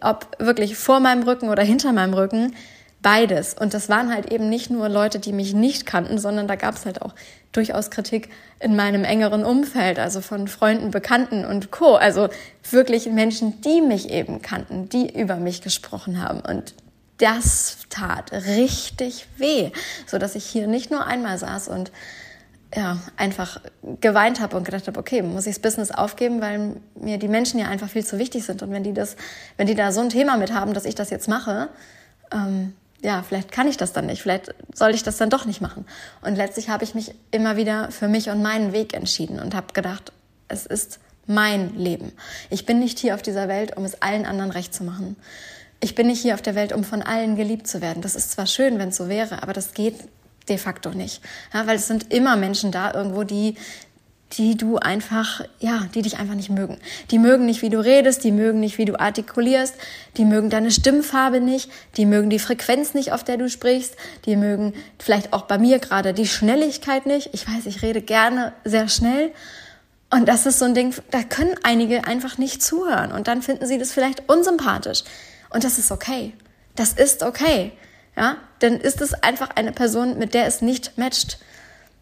ob 0.00 0.28
wirklich 0.38 0.76
vor 0.76 1.00
meinem 1.00 1.22
Rücken 1.24 1.48
oder 1.48 1.62
hinter 1.62 1.92
meinem 1.92 2.14
Rücken, 2.14 2.55
beides. 3.02 3.55
Und 3.55 3.74
das 3.74 3.88
waren 3.88 4.12
halt 4.14 4.33
eben 4.33 4.48
nicht 4.48 4.70
nur 4.70 4.88
Leute, 4.88 5.18
die 5.18 5.33
mich 5.33 5.55
nicht 5.55 5.87
kannten, 5.87 6.18
sondern 6.18 6.46
da 6.46 6.55
gab 6.55 6.76
es 6.76 6.87
halt 6.87 7.02
auch 7.02 7.14
durchaus 7.50 7.90
Kritik 7.90 8.31
in 8.61 8.76
meinem 8.76 9.05
engeren 9.05 9.44
Umfeld, 9.44 9.98
also 9.98 10.20
von 10.20 10.48
Freunden, 10.48 10.90
Bekannten 10.90 11.44
und 11.44 11.70
Co. 11.70 11.96
Also 11.96 12.28
wirklich 12.70 13.07
Menschen, 13.07 13.61
die 13.61 13.83
mich 13.83 14.09
eben 14.09 14.40
kannten, 14.40 14.88
die 14.88 15.18
über 15.18 15.37
mich 15.37 15.61
gesprochen 15.61 16.22
haben. 16.22 16.40
Und 16.40 16.74
das 17.18 17.79
tat 17.88 18.33
richtig 18.33 19.27
weh, 19.37 19.70
so 20.07 20.18
dass 20.18 20.35
ich 20.35 20.44
hier 20.44 20.66
nicht 20.66 20.90
nur 20.90 21.07
einmal 21.07 21.38
saß 21.38 21.68
und 21.68 21.92
ja, 22.75 22.98
einfach 23.16 23.61
geweint 24.01 24.40
habe 24.40 24.57
und 24.57 24.64
gedacht 24.64 24.87
habe, 24.87 24.98
okay, 24.98 25.22
muss 25.22 25.46
ich 25.46 25.57
das 25.57 25.62
Business 25.62 25.90
aufgeben, 25.90 26.40
weil 26.40 26.77
mir 26.94 27.18
die 27.18 27.29
Menschen 27.29 27.61
ja 27.61 27.68
einfach 27.68 27.88
viel 27.88 28.05
zu 28.05 28.18
wichtig 28.18 28.44
sind. 28.44 28.62
Und 28.62 28.70
wenn 28.70 28.83
die 28.83 28.94
das, 28.94 29.16
wenn 29.59 29.66
die 29.66 29.75
da 29.75 29.92
so 29.92 30.01
ein 30.01 30.09
Thema 30.09 30.38
mit 30.38 30.55
haben, 30.55 30.72
dass 30.72 30.87
ich 30.87 30.94
das 30.94 31.11
jetzt 31.11 31.29
mache, 31.29 31.68
ähm, 32.33 32.72
ja, 33.03 33.22
vielleicht 33.22 33.53
kann 33.53 33.68
ich 33.68 33.77
das 33.77 33.92
dann 33.92 34.07
nicht, 34.07 34.22
vielleicht 34.22 34.55
soll 34.72 34.94
ich 34.94 35.03
das 35.03 35.18
dann 35.18 35.29
doch 35.29 35.44
nicht 35.44 35.61
machen. 35.61 35.85
Und 36.22 36.37
letztlich 36.37 36.70
habe 36.70 36.85
ich 36.85 36.94
mich 36.94 37.14
immer 37.31 37.57
wieder 37.57 37.90
für 37.90 38.09
mich 38.09 38.31
und 38.31 38.40
meinen 38.40 38.72
Weg 38.72 38.94
entschieden 38.94 39.38
und 39.38 39.55
habe 39.55 39.72
gedacht, 39.75 40.12
es 40.48 40.64
ist 40.64 40.98
mein 41.27 41.77
Leben. 41.77 42.12
Ich 42.48 42.64
bin 42.64 42.79
nicht 42.79 42.98
hier 42.98 43.14
auf 43.14 43.22
dieser 43.22 43.48
Welt, 43.48 43.77
um 43.77 43.85
es 43.85 44.01
allen 44.01 44.25
anderen 44.25 44.51
recht 44.51 44.72
zu 44.72 44.85
machen 44.85 45.16
ich 45.83 45.97
bin 45.97 46.07
nicht 46.07 46.23
hier 46.23 46.35
auf 46.35 46.42
der 46.42 46.55
Welt, 46.55 46.73
um 46.73 46.85
von 46.85 47.03
allen 47.03 47.35
geliebt 47.37 47.66
zu 47.66 47.83
werden. 47.83 48.03
Das 48.03 48.14
ist 48.14 48.31
zwar 48.31 48.47
schön, 48.47 48.79
wenn 48.79 48.90
es 48.90 48.97
so 48.97 49.09
wäre, 49.09 49.42
aber 49.42 49.53
das 49.53 49.75
geht 49.75 49.97
de 50.49 50.57
facto 50.57 50.90
nicht. 50.90 51.21
Ja, 51.53 51.66
weil 51.66 51.77
es 51.77 51.88
sind 51.88 52.12
immer 52.12 52.37
Menschen 52.37 52.71
da 52.71 52.95
irgendwo, 52.95 53.25
die, 53.25 53.57
die 54.35 54.57
du 54.57 54.79
einfach, 54.79 55.42
ja, 55.59 55.88
die 55.92 56.03
dich 56.03 56.18
einfach 56.18 56.37
nicht 56.37 56.51
mögen. 56.51 56.79
Die 57.11 57.18
mögen 57.18 57.47
nicht, 57.47 57.62
wie 57.62 57.68
du 57.68 57.81
redest, 57.81 58.23
die 58.23 58.31
mögen 58.31 58.61
nicht, 58.61 58.79
wie 58.79 58.85
du 58.85 58.99
artikulierst, 58.99 59.75
die 60.16 60.25
mögen 60.25 60.51
deine 60.51 60.71
Stimmfarbe 60.71 61.40
nicht, 61.40 61.68
die 61.97 62.07
mögen 62.07 62.31
die 62.31 62.38
Frequenz 62.38 62.95
nicht, 62.95 63.12
auf 63.12 63.25
der 63.25 63.37
du 63.37 63.49
sprichst, 63.49 63.97
die 64.25 64.37
mögen 64.37 64.75
vielleicht 65.01 65.33
auch 65.33 65.42
bei 65.42 65.59
mir 65.59 65.81
gerade 65.81 66.14
die 66.14 66.29
Schnelligkeit 66.29 67.07
nicht. 67.07 67.31
Ich 67.33 67.47
weiß, 67.49 67.66
ich 67.66 67.83
rede 67.83 68.03
gerne 68.03 68.53
sehr 68.64 68.88
schnell. 68.88 69.33
Und 70.11 70.29
das 70.29 70.47
ist 70.47 70.61
so 70.61 70.64
ein 70.64 70.75
Ding, 70.75 70.95
da 71.11 71.25
können 71.25 71.57
einige 71.64 72.07
einfach 72.07 72.38
nicht 72.38 72.62
zuhören 72.62 73.11
und 73.11 73.27
dann 73.27 73.42
finden 73.42 73.66
sie 73.66 73.79
das 73.79 73.92
vielleicht 73.92 74.29
unsympathisch. 74.29 75.03
Und 75.52 75.64
das 75.64 75.78
ist 75.78 75.90
okay. 75.92 76.34
Das 76.76 76.92
ist 76.92 77.22
okay. 77.22 77.72
Ja, 78.16 78.36
dann 78.58 78.74
ist 78.74 79.00
es 79.00 79.14
einfach 79.14 79.50
eine 79.54 79.72
Person, 79.72 80.18
mit 80.18 80.34
der 80.34 80.46
es 80.46 80.60
nicht 80.60 80.98
matcht. 80.98 81.38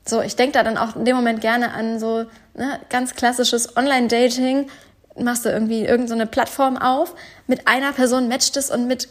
So, 0.07 0.21
ich 0.23 0.35
denke 0.35 0.53
da 0.53 0.63
dann 0.63 0.77
auch 0.77 0.97
in 0.97 1.05
dem 1.05 1.15
Moment 1.17 1.41
gerne 1.41 1.73
an 1.73 2.01
so 2.01 2.27
ne, 2.55 2.81
ganz 2.89 3.15
klassisches 3.15 3.77
Online-Dating. 3.77 4.69
Machst 5.17 5.45
du 5.45 5.51
irgendwie 5.51 5.85
irgendeine 5.85 6.25
so 6.25 6.31
Plattform 6.31 6.77
auf, 6.77 7.15
mit 7.47 7.69
einer 7.69 7.93
Person 7.93 8.29
matcht 8.29 8.57
es 8.57 8.71
und 8.71 8.87
mit 8.87 9.09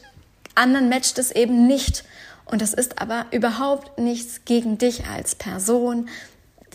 anderen 0.56 0.90
matcht 0.90 1.20
es 1.20 1.32
eben 1.32 1.68
nicht. 1.68 2.04
Und 2.46 2.62
das 2.62 2.74
ist 2.74 3.02
aber 3.02 3.28
überhaupt 3.32 4.00
nichts 4.00 4.42
gegen 4.46 4.78
dich 4.78 5.06
als 5.06 5.36
Person, 5.36 6.10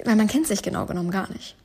weil 0.04 0.16
man 0.16 0.28
kennt 0.28 0.46
sich 0.46 0.62
genau 0.62 0.86
genommen 0.86 1.10
gar 1.10 1.28
nicht. 1.30 1.56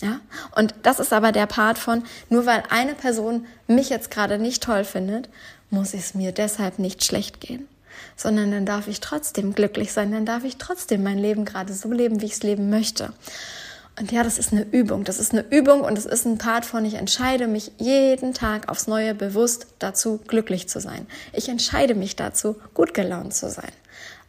Ja? 0.00 0.20
Und 0.56 0.74
das 0.82 1.00
ist 1.00 1.12
aber 1.12 1.32
der 1.32 1.46
Part 1.46 1.78
von, 1.78 2.04
nur 2.28 2.46
weil 2.46 2.62
eine 2.70 2.94
Person 2.94 3.46
mich 3.66 3.88
jetzt 3.88 4.10
gerade 4.10 4.38
nicht 4.38 4.62
toll 4.62 4.84
findet, 4.84 5.28
muss 5.70 5.94
es 5.94 6.14
mir 6.14 6.32
deshalb 6.32 6.78
nicht 6.78 7.04
schlecht 7.04 7.40
gehen 7.40 7.68
sondern 8.16 8.50
dann 8.50 8.66
darf 8.66 8.88
ich 8.88 9.00
trotzdem 9.00 9.54
glücklich 9.54 9.92
sein, 9.92 10.12
dann 10.12 10.26
darf 10.26 10.44
ich 10.44 10.56
trotzdem 10.56 11.02
mein 11.02 11.18
Leben 11.18 11.44
gerade 11.44 11.72
so 11.72 11.90
leben, 11.90 12.20
wie 12.20 12.26
ich 12.26 12.32
es 12.32 12.42
leben 12.42 12.70
möchte. 12.70 13.12
Und 13.98 14.10
ja, 14.10 14.24
das 14.24 14.38
ist 14.38 14.52
eine 14.52 14.62
Übung. 14.62 15.04
Das 15.04 15.20
ist 15.20 15.32
eine 15.32 15.44
Übung 15.50 15.82
und 15.82 15.96
es 15.96 16.06
ist 16.06 16.26
ein 16.26 16.38
Part 16.38 16.64
von, 16.64 16.84
ich 16.84 16.94
entscheide 16.94 17.46
mich 17.46 17.70
jeden 17.78 18.34
Tag 18.34 18.68
aufs 18.68 18.88
Neue 18.88 19.14
bewusst 19.14 19.68
dazu, 19.78 20.18
glücklich 20.26 20.68
zu 20.68 20.80
sein. 20.80 21.06
Ich 21.32 21.48
entscheide 21.48 21.94
mich 21.94 22.16
dazu, 22.16 22.56
gut 22.74 22.92
gelaunt 22.92 23.34
zu 23.34 23.48
sein. 23.48 23.70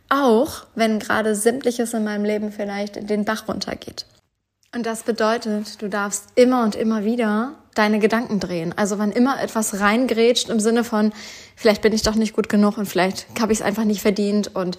Auch 0.07 0.67
wenn 0.75 0.99
gerade 0.99 1.35
sämtliches 1.35 1.93
in 1.95 2.03
meinem 2.03 2.25
Leben 2.25 2.51
vielleicht 2.51 2.95
in 2.95 3.07
den 3.07 3.25
Bach 3.25 3.47
runtergeht. 3.47 4.05
Und 4.75 4.85
das 4.85 5.03
bedeutet, 5.03 5.81
du 5.81 5.87
darfst 5.87 6.25
immer 6.35 6.61
und 6.63 6.75
immer 6.75 7.05
wieder 7.05 7.53
deine 7.75 7.99
Gedanken 7.99 8.41
drehen. 8.41 8.73
Also 8.75 8.99
wann 8.99 9.13
immer 9.13 9.41
etwas 9.41 9.79
reingrätscht 9.79 10.49
im 10.49 10.59
Sinne 10.59 10.83
von, 10.83 11.13
vielleicht 11.55 11.81
bin 11.81 11.93
ich 11.93 12.01
doch 12.01 12.15
nicht 12.15 12.35
gut 12.35 12.49
genug 12.49 12.77
und 12.77 12.85
vielleicht 12.85 13.25
habe 13.39 13.53
ich 13.53 13.59
es 13.59 13.65
einfach 13.65 13.85
nicht 13.85 14.01
verdient 14.01 14.53
und 14.53 14.77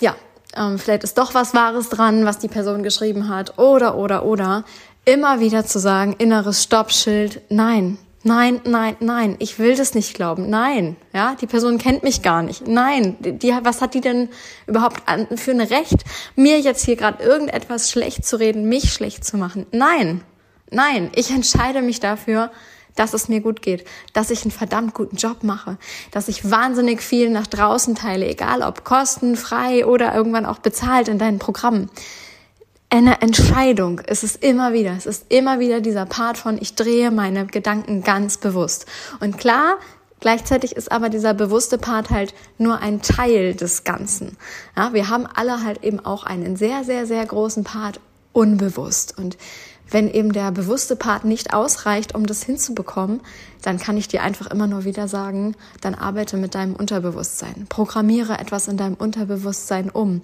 ja, 0.00 0.16
ähm, 0.56 0.78
vielleicht 0.78 1.04
ist 1.04 1.18
doch 1.18 1.34
was 1.34 1.52
Wahres 1.52 1.90
dran, 1.90 2.24
was 2.24 2.38
die 2.38 2.48
Person 2.48 2.82
geschrieben 2.82 3.28
hat 3.28 3.58
oder, 3.58 3.98
oder, 3.98 4.24
oder. 4.24 4.64
Immer 5.04 5.38
wieder 5.38 5.66
zu 5.66 5.78
sagen, 5.78 6.14
inneres 6.16 6.62
Stoppschild, 6.62 7.42
nein, 7.50 7.98
nein, 8.26 8.60
nein, 8.64 8.96
nein, 9.00 9.36
ich 9.38 9.58
will 9.58 9.76
das 9.76 9.94
nicht 9.94 10.14
glauben, 10.14 10.50
nein, 10.50 10.96
ja, 11.14 11.34
die 11.40 11.46
Person 11.46 11.78
kennt 11.78 12.02
mich 12.02 12.22
gar 12.22 12.42
nicht, 12.42 12.66
nein, 12.66 13.16
die, 13.20 13.54
was 13.62 13.80
hat 13.80 13.94
die 13.94 14.00
denn 14.00 14.28
überhaupt 14.66 15.02
an, 15.06 15.26
für 15.36 15.52
ein 15.52 15.60
Recht, 15.60 16.04
mir 16.34 16.60
jetzt 16.60 16.84
hier 16.84 16.96
gerade 16.96 17.22
irgendetwas 17.22 17.90
schlecht 17.90 18.24
zu 18.24 18.38
reden, 18.38 18.68
mich 18.68 18.92
schlecht 18.92 19.24
zu 19.24 19.36
machen, 19.36 19.66
nein, 19.72 20.22
Nein, 20.70 21.10
ich 21.14 21.30
entscheide 21.30 21.80
mich 21.80 22.00
dafür, 22.00 22.50
dass 22.96 23.12
es 23.12 23.28
mir 23.28 23.40
gut 23.40 23.62
geht, 23.62 23.86
dass 24.14 24.30
ich 24.30 24.42
einen 24.42 24.50
verdammt 24.50 24.94
guten 24.94 25.16
Job 25.16 25.42
mache, 25.42 25.76
dass 26.10 26.28
ich 26.28 26.50
wahnsinnig 26.50 27.02
viel 27.02 27.30
nach 27.30 27.46
draußen 27.46 27.94
teile, 27.94 28.26
egal 28.26 28.62
ob 28.62 28.84
kostenfrei 28.84 29.86
oder 29.86 30.14
irgendwann 30.14 30.46
auch 30.46 30.58
bezahlt 30.58 31.08
in 31.08 31.18
deinen 31.18 31.38
Programmen. 31.38 31.90
Eine 32.88 33.20
Entscheidung 33.20 33.98
ist 34.00 34.22
es 34.22 34.36
immer 34.36 34.72
wieder. 34.72 34.92
Es 34.96 35.06
ist 35.06 35.26
immer 35.28 35.58
wieder 35.58 35.80
dieser 35.80 36.06
Part 36.06 36.38
von, 36.38 36.56
ich 36.60 36.76
drehe 36.76 37.10
meine 37.10 37.46
Gedanken 37.46 38.02
ganz 38.02 38.38
bewusst. 38.38 38.86
Und 39.20 39.38
klar, 39.38 39.78
Gleichzeitig 40.18 40.74
ist 40.74 40.90
aber 40.90 41.10
dieser 41.10 41.34
bewusste 41.34 41.76
Part 41.76 42.10
halt 42.10 42.34
nur 42.56 42.80
ein 42.80 43.02
Teil 43.02 43.54
des 43.54 43.84
Ganzen. 43.84 44.36
Ja, 44.74 44.94
wir 44.94 45.10
haben 45.10 45.26
alle 45.26 45.62
halt 45.62 45.84
eben 45.84 46.00
auch 46.00 46.24
einen 46.24 46.56
sehr, 46.56 46.84
sehr, 46.84 47.06
sehr 47.06 47.24
großen 47.26 47.64
Part 47.64 48.00
unbewusst. 48.32 49.16
Und 49.18 49.36
wenn 49.90 50.10
eben 50.10 50.32
der 50.32 50.50
bewusste 50.52 50.96
Part 50.96 51.24
nicht 51.24 51.52
ausreicht, 51.52 52.14
um 52.14 52.26
das 52.26 52.42
hinzubekommen, 52.42 53.20
dann 53.62 53.78
kann 53.78 53.96
ich 53.96 54.08
dir 54.08 54.22
einfach 54.22 54.46
immer 54.46 54.66
nur 54.66 54.84
wieder 54.84 55.06
sagen, 55.06 55.54
dann 55.80 55.94
arbeite 55.94 56.38
mit 56.38 56.54
deinem 56.54 56.74
Unterbewusstsein. 56.74 57.66
Programmiere 57.68 58.38
etwas 58.38 58.68
in 58.68 58.78
deinem 58.78 58.94
Unterbewusstsein 58.94 59.90
um. 59.90 60.22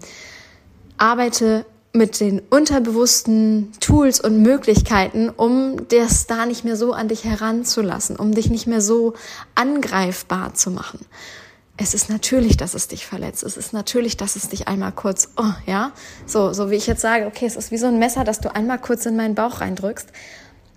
Arbeite 0.97 1.67
mit 1.93 2.21
den 2.21 2.41
unterbewussten 2.51 3.73
Tools 3.81 4.21
und 4.21 4.41
Möglichkeiten, 4.41 5.29
um 5.29 5.77
das 5.89 6.27
da 6.27 6.47
nicht 6.47 6.65
mehr 6.65 6.77
so 6.77 6.93
an 6.93 7.09
dich 7.09 7.25
heranzulassen, 7.25 8.17
um 8.17 8.33
dich 8.33 8.49
nicht 8.49 8.67
mehr 8.67 8.81
so 8.81 9.15
angreifbar 9.55 10.55
zu 10.55 10.71
machen 10.71 11.01
es 11.77 11.95
ist 11.95 12.11
natürlich, 12.11 12.57
dass 12.57 12.75
es 12.75 12.89
dich 12.89 13.07
verletzt. 13.07 13.43
Es 13.43 13.57
ist 13.57 13.73
natürlich, 13.73 14.17
dass 14.17 14.37
es 14.37 14.49
dich 14.49 14.69
einmal 14.69 14.93
kurz, 14.93 15.31
oh, 15.37 15.53
ja, 15.67 15.93
so, 16.27 16.53
so 16.53 16.71
wie 16.71 16.77
ich 16.77 16.87
jetzt 16.87 17.01
sage, 17.01 17.27
okay, 17.27 17.47
es 17.47 17.57
ist 17.57 17.71
wie 17.71 17.79
so 17.79 17.87
ein 17.87 17.99
Messer, 17.99 18.25
das 18.25 18.41
du 18.41 18.55
einmal 18.55 18.79
kurz 18.79 19.07
in 19.07 19.17
meinen 19.17 19.35
Bauch 19.35 19.61
reindrückst. 19.61 20.09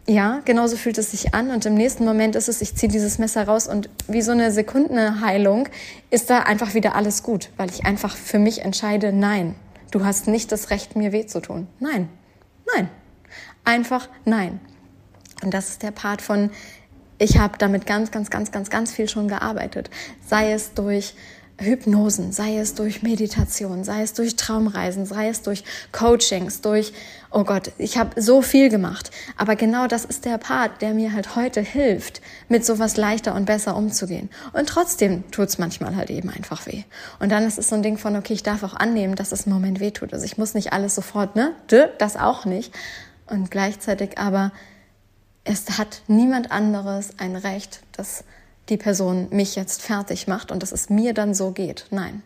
Ja, 0.08 0.42
genauso 0.46 0.78
fühlt 0.78 0.98
es 1.00 1.12
sich 1.12 1.34
an 1.34 1.50
und 1.50 1.66
im 1.66 1.74
nächsten 1.74 2.06
Moment 2.06 2.36
ist 2.36 2.48
es, 2.48 2.62
ich 2.62 2.76
ziehe 2.76 2.92
dieses 2.92 3.18
Messer 3.18 3.48
raus 3.48 3.68
und 3.68 3.90
wie 4.08 4.22
so 4.22 4.32
eine 4.32 4.52
Sekundenheilung 4.52 5.68
ist 6.12 6.30
da 6.30 6.42
einfach 6.42 6.76
wieder 6.76 6.94
alles 6.96 7.24
gut, 7.24 7.50
weil 7.58 7.72
ich 7.72 7.86
einfach 7.86 8.16
für 8.16 8.38
mich 8.38 8.62
entscheide, 8.62 9.12
nein, 9.12 9.56
du 9.96 10.04
hast 10.04 10.28
nicht 10.28 10.52
das 10.52 10.72
Recht, 10.72 10.98
mir 10.98 11.14
weh 11.14 11.26
zu 11.26 11.40
tun. 11.40 11.68
Nein, 11.80 12.10
nein, 12.76 12.90
einfach 13.64 14.10
nein. 14.26 14.60
Und 15.42 15.54
das 15.54 15.70
ist 15.70 15.84
der 15.84 15.92
Part 15.92 16.22
von, 16.22 16.50
ich 17.18 17.38
habe 17.38 17.58
damit 17.58 17.86
ganz, 17.86 18.12
ganz, 18.12 18.30
ganz, 18.30 18.52
ganz, 18.52 18.70
ganz 18.70 18.92
viel 18.92 19.08
schon 19.08 19.30
gearbeitet. 19.30 19.90
Sei 20.28 20.52
es 20.52 20.74
durch 20.74 21.16
Hypnosen, 21.58 22.34
sei 22.34 22.58
es 22.58 22.76
durch 22.76 23.02
Meditation, 23.02 23.84
sei 23.84 24.02
es 24.02 24.14
durch 24.14 24.36
Traumreisen, 24.36 25.06
sei 25.06 25.30
es 25.30 25.42
durch 25.42 25.64
Coachings, 25.94 26.60
durch, 26.62 26.92
oh 27.32 27.46
Gott, 27.46 27.72
ich 27.78 27.98
habe 27.98 28.22
so 28.22 28.42
viel 28.42 28.70
gemacht. 28.70 29.12
Aber 29.38 29.56
genau 29.56 29.88
das 29.88 30.04
ist 30.04 30.26
der 30.26 30.38
Part, 30.38 30.82
der 30.82 30.94
mir 30.94 31.14
halt 31.14 31.36
heute 31.36 31.62
hilft, 31.62 32.22
mit 32.50 32.66
sowas 32.66 32.98
leichter 32.98 33.34
und 33.36 33.46
besser 33.46 33.78
umzugehen. 33.78 34.30
Und 34.52 34.68
trotzdem 34.68 35.30
tut's 35.32 35.58
manchmal 35.58 35.96
halt 35.96 36.10
eben 36.10 36.30
einfach 36.30 36.66
weh. 36.66 36.84
Und 37.20 37.32
dann 37.32 37.44
ist 37.44 37.58
es 37.58 37.70
so 37.70 37.76
ein 37.76 37.84
Ding 37.84 37.98
von, 37.98 38.18
okay, 38.18 38.34
ich 38.34 38.44
darf 38.44 38.64
auch 38.64 38.76
annehmen, 38.76 39.16
dass 39.16 39.32
es 39.32 39.46
im 39.46 39.54
Moment 39.54 39.80
weh 39.80 39.92
tut. 39.92 40.14
Also 40.14 40.26
ich 40.26 40.38
muss 40.38 40.56
nicht 40.56 40.74
alles 40.74 40.94
sofort, 40.94 41.36
ne? 41.38 41.54
Das 42.00 42.18
auch 42.18 42.46
nicht. 42.46 42.74
Und 43.28 43.50
gleichzeitig 43.50 44.18
aber 44.18 44.52
es 45.46 45.78
hat 45.78 46.02
niemand 46.08 46.52
anderes 46.52 47.12
ein 47.18 47.36
Recht, 47.36 47.82
dass 47.94 48.26
die 48.70 48.78
Person 48.78 49.28
mich 49.32 49.56
jetzt 49.56 49.82
fertig 49.82 50.28
macht 50.28 50.52
und 50.52 50.64
dass 50.64 50.72
es 50.72 50.90
mir 50.90 51.14
dann 51.14 51.34
so 51.34 51.52
geht. 51.52 51.88
Nein. 51.92 52.24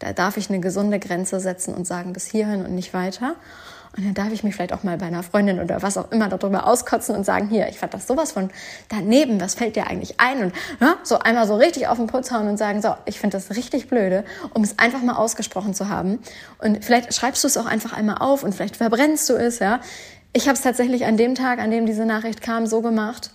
Da 0.00 0.12
darf 0.12 0.36
ich 0.36 0.50
eine 0.50 0.60
gesunde 0.60 0.98
Grenze 0.98 1.40
setzen 1.40 1.72
und 1.72 1.86
sagen, 1.86 2.12
bis 2.12 2.26
hierhin 2.26 2.64
und 2.64 2.74
nicht 2.74 2.92
weiter. 2.92 3.36
Und 3.96 4.04
dann 4.04 4.14
darf 4.14 4.32
ich 4.32 4.42
mich 4.42 4.56
vielleicht 4.56 4.72
auch 4.72 4.82
mal 4.82 4.98
bei 4.98 5.06
einer 5.06 5.22
Freundin 5.22 5.60
oder 5.60 5.82
was 5.82 5.96
auch 5.96 6.10
immer 6.10 6.28
darüber 6.28 6.66
auskotzen 6.66 7.14
und 7.14 7.24
sagen, 7.24 7.48
hier, 7.48 7.68
ich 7.68 7.78
fand 7.78 7.94
das 7.94 8.08
sowas 8.08 8.32
von 8.32 8.50
daneben, 8.88 9.40
was 9.40 9.54
fällt 9.54 9.76
dir 9.76 9.86
eigentlich 9.86 10.18
ein? 10.18 10.42
Und 10.42 10.52
ja, 10.80 10.96
so 11.04 11.20
einmal 11.20 11.46
so 11.46 11.54
richtig 11.54 11.86
auf 11.86 11.96
den 11.96 12.08
Putz 12.08 12.32
hauen 12.32 12.48
und 12.48 12.56
sagen, 12.56 12.82
so, 12.82 12.94
ich 13.04 13.20
finde 13.20 13.36
das 13.36 13.54
richtig 13.54 13.88
blöde, 13.88 14.24
um 14.52 14.64
es 14.64 14.80
einfach 14.80 15.00
mal 15.00 15.14
ausgesprochen 15.14 15.74
zu 15.74 15.88
haben. 15.88 16.18
Und 16.58 16.84
vielleicht 16.84 17.14
schreibst 17.14 17.44
du 17.44 17.48
es 17.48 17.56
auch 17.56 17.66
einfach 17.66 17.92
einmal 17.92 18.16
auf 18.18 18.42
und 18.42 18.52
vielleicht 18.52 18.76
verbrennst 18.76 19.28
du 19.30 19.34
es, 19.34 19.60
ja. 19.60 19.80
Ich 20.32 20.48
habe 20.48 20.56
es 20.56 20.62
tatsächlich 20.62 21.06
an 21.06 21.16
dem 21.16 21.36
Tag, 21.36 21.60
an 21.60 21.70
dem 21.70 21.86
diese 21.86 22.04
Nachricht 22.04 22.42
kam, 22.42 22.66
so 22.66 22.82
gemacht, 22.82 23.30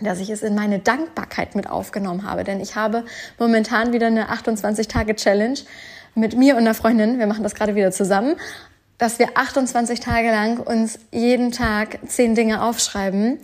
dass 0.00 0.20
ich 0.20 0.30
es 0.30 0.42
in 0.42 0.54
meine 0.54 0.78
Dankbarkeit 0.78 1.54
mit 1.54 1.68
aufgenommen 1.68 2.24
habe. 2.24 2.44
Denn 2.44 2.60
ich 2.60 2.76
habe 2.76 3.04
momentan 3.38 3.92
wieder 3.92 4.08
eine 4.08 4.30
28-Tage-Challenge 4.30 5.60
mit 6.14 6.36
mir 6.36 6.54
und 6.54 6.60
einer 6.60 6.74
Freundin. 6.74 7.18
Wir 7.18 7.26
machen 7.26 7.42
das 7.42 7.54
gerade 7.54 7.74
wieder 7.74 7.92
zusammen, 7.92 8.36
dass 8.98 9.18
wir 9.18 9.36
28 9.36 10.00
Tage 10.00 10.28
lang 10.28 10.58
uns 10.58 10.98
jeden 11.12 11.52
Tag 11.52 11.98
zehn 12.06 12.34
Dinge 12.34 12.62
aufschreiben, 12.62 13.38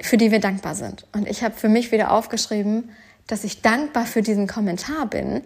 für 0.00 0.16
die 0.16 0.30
wir 0.30 0.40
dankbar 0.40 0.74
sind. 0.74 1.06
Und 1.12 1.28
ich 1.28 1.42
habe 1.42 1.54
für 1.54 1.68
mich 1.68 1.92
wieder 1.92 2.10
aufgeschrieben, 2.10 2.90
dass 3.26 3.44
ich 3.44 3.62
dankbar 3.62 4.06
für 4.06 4.22
diesen 4.22 4.46
Kommentar 4.46 5.06
bin, 5.06 5.42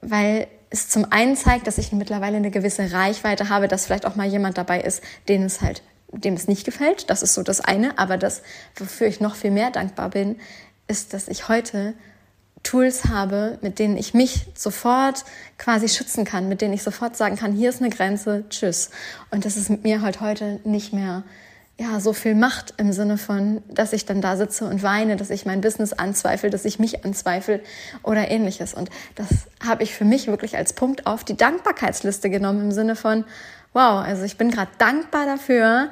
weil 0.00 0.46
es 0.70 0.88
zum 0.88 1.10
einen 1.10 1.36
zeigt, 1.36 1.66
dass 1.66 1.78
ich 1.78 1.92
mittlerweile 1.92 2.36
eine 2.36 2.50
gewisse 2.50 2.92
Reichweite 2.92 3.48
habe, 3.48 3.68
dass 3.68 3.86
vielleicht 3.86 4.06
auch 4.06 4.16
mal 4.16 4.26
jemand 4.26 4.56
dabei 4.56 4.80
ist, 4.80 5.02
den 5.28 5.42
es 5.42 5.60
halt, 5.60 5.82
dem 6.12 6.34
es 6.34 6.48
nicht 6.48 6.64
gefällt. 6.64 7.10
Das 7.10 7.22
ist 7.22 7.34
so 7.34 7.42
das 7.42 7.60
eine. 7.60 7.98
Aber 7.98 8.16
das, 8.16 8.42
wofür 8.76 9.06
ich 9.06 9.20
noch 9.20 9.34
viel 9.34 9.50
mehr 9.50 9.70
dankbar 9.70 10.10
bin, 10.10 10.36
ist, 10.88 11.14
dass 11.14 11.28
ich 11.28 11.48
heute 11.48 11.94
Tools 12.62 13.06
habe, 13.06 13.58
mit 13.60 13.78
denen 13.78 13.96
ich 13.96 14.14
mich 14.14 14.46
sofort 14.54 15.24
quasi 15.58 15.88
schützen 15.88 16.24
kann, 16.24 16.48
mit 16.48 16.60
denen 16.60 16.74
ich 16.74 16.82
sofort 16.82 17.16
sagen 17.16 17.36
kann, 17.36 17.52
hier 17.52 17.70
ist 17.70 17.80
eine 17.80 17.90
Grenze, 17.90 18.44
tschüss. 18.50 18.90
Und 19.30 19.44
das 19.44 19.56
ist 19.56 19.68
mit 19.68 19.82
mir 19.82 20.00
halt 20.00 20.20
heute 20.20 20.60
nicht 20.64 20.92
mehr 20.92 21.24
ja, 21.80 21.98
so 21.98 22.12
viel 22.12 22.34
macht 22.34 22.74
im 22.76 22.92
Sinne 22.92 23.18
von, 23.18 23.62
dass 23.68 23.92
ich 23.92 24.06
dann 24.06 24.20
da 24.20 24.36
sitze 24.36 24.66
und 24.66 24.82
weine, 24.82 25.16
dass 25.16 25.30
ich 25.30 25.46
mein 25.46 25.60
Business 25.60 25.92
anzweifle, 25.92 26.50
dass 26.50 26.64
ich 26.64 26.78
mich 26.78 27.04
anzweifle 27.04 27.60
oder 28.02 28.30
ähnliches. 28.30 28.74
Und 28.74 28.90
das 29.16 29.28
habe 29.66 29.82
ich 29.82 29.94
für 29.94 30.04
mich 30.04 30.28
wirklich 30.28 30.56
als 30.56 30.74
Punkt 30.74 31.06
auf 31.06 31.24
die 31.24 31.36
Dankbarkeitsliste 31.36 32.30
genommen 32.30 32.60
im 32.60 32.72
Sinne 32.72 32.94
von, 32.94 33.24
wow, 33.72 34.04
also 34.04 34.24
ich 34.24 34.36
bin 34.36 34.50
gerade 34.50 34.70
dankbar 34.78 35.26
dafür, 35.26 35.90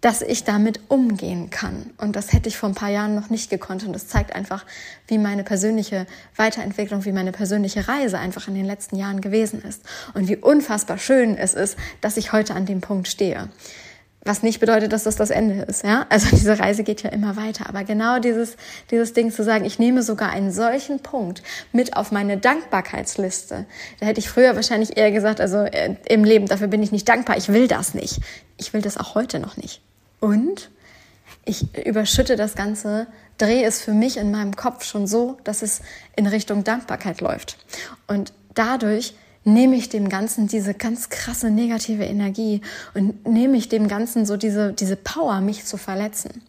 dass 0.00 0.22
ich 0.22 0.44
damit 0.44 0.80
umgehen 0.88 1.50
kann. 1.50 1.90
Und 1.98 2.14
das 2.14 2.32
hätte 2.32 2.48
ich 2.48 2.56
vor 2.56 2.68
ein 2.68 2.74
paar 2.74 2.90
Jahren 2.90 3.16
noch 3.16 3.30
nicht 3.30 3.50
gekonnt. 3.50 3.82
Und 3.82 3.92
das 3.92 4.06
zeigt 4.06 4.32
einfach, 4.32 4.64
wie 5.08 5.18
meine 5.18 5.42
persönliche 5.42 6.06
Weiterentwicklung, 6.36 7.04
wie 7.04 7.12
meine 7.12 7.32
persönliche 7.32 7.88
Reise 7.88 8.18
einfach 8.18 8.46
in 8.46 8.54
den 8.54 8.64
letzten 8.64 8.96
Jahren 8.96 9.20
gewesen 9.20 9.60
ist. 9.62 9.82
Und 10.14 10.28
wie 10.28 10.36
unfassbar 10.36 10.98
schön 10.98 11.36
es 11.36 11.54
ist, 11.54 11.76
dass 12.00 12.16
ich 12.16 12.32
heute 12.32 12.54
an 12.54 12.64
dem 12.64 12.80
Punkt 12.80 13.08
stehe. 13.08 13.48
Was 14.24 14.42
nicht 14.42 14.60
bedeutet, 14.60 14.92
dass 14.92 15.04
das 15.04 15.16
das 15.16 15.30
Ende 15.30 15.62
ist, 15.62 15.84
ja? 15.84 16.06
Also 16.08 16.28
diese 16.36 16.58
Reise 16.58 16.82
geht 16.82 17.02
ja 17.02 17.10
immer 17.10 17.36
weiter. 17.36 17.68
Aber 17.68 17.84
genau 17.84 18.18
dieses, 18.18 18.56
dieses 18.90 19.12
Ding 19.12 19.30
zu 19.30 19.44
sagen, 19.44 19.64
ich 19.64 19.78
nehme 19.78 20.02
sogar 20.02 20.30
einen 20.30 20.52
solchen 20.52 21.00
Punkt 21.00 21.42
mit 21.72 21.96
auf 21.96 22.10
meine 22.10 22.36
Dankbarkeitsliste. 22.36 23.66
Da 24.00 24.06
hätte 24.06 24.20
ich 24.20 24.28
früher 24.28 24.56
wahrscheinlich 24.56 24.96
eher 24.96 25.12
gesagt, 25.12 25.40
also 25.40 25.58
äh, 25.58 25.94
im 26.08 26.24
Leben, 26.24 26.46
dafür 26.46 26.66
bin 26.66 26.82
ich 26.82 26.92
nicht 26.92 27.08
dankbar. 27.08 27.36
Ich 27.36 27.48
will 27.48 27.68
das 27.68 27.94
nicht. 27.94 28.20
Ich 28.56 28.72
will 28.72 28.82
das 28.82 28.96
auch 28.98 29.14
heute 29.14 29.38
noch 29.38 29.56
nicht. 29.56 29.80
Und 30.20 30.70
ich 31.44 31.74
überschütte 31.86 32.36
das 32.36 32.54
Ganze, 32.54 33.06
drehe 33.38 33.64
es 33.64 33.80
für 33.80 33.92
mich 33.92 34.16
in 34.16 34.30
meinem 34.30 34.56
Kopf 34.56 34.84
schon 34.84 35.06
so, 35.06 35.38
dass 35.44 35.62
es 35.62 35.80
in 36.16 36.26
Richtung 36.26 36.64
Dankbarkeit 36.64 37.20
läuft. 37.20 37.56
Und 38.06 38.32
dadurch 38.54 39.14
nehme 39.44 39.76
ich 39.76 39.88
dem 39.88 40.08
Ganzen 40.08 40.46
diese 40.46 40.74
ganz 40.74 41.08
krasse 41.08 41.50
negative 41.50 42.04
Energie 42.04 42.60
und 42.94 43.26
nehme 43.26 43.56
ich 43.56 43.68
dem 43.68 43.88
Ganzen 43.88 44.26
so 44.26 44.36
diese, 44.36 44.72
diese 44.72 44.96
Power, 44.96 45.40
mich 45.40 45.64
zu 45.64 45.76
verletzen. 45.76 46.42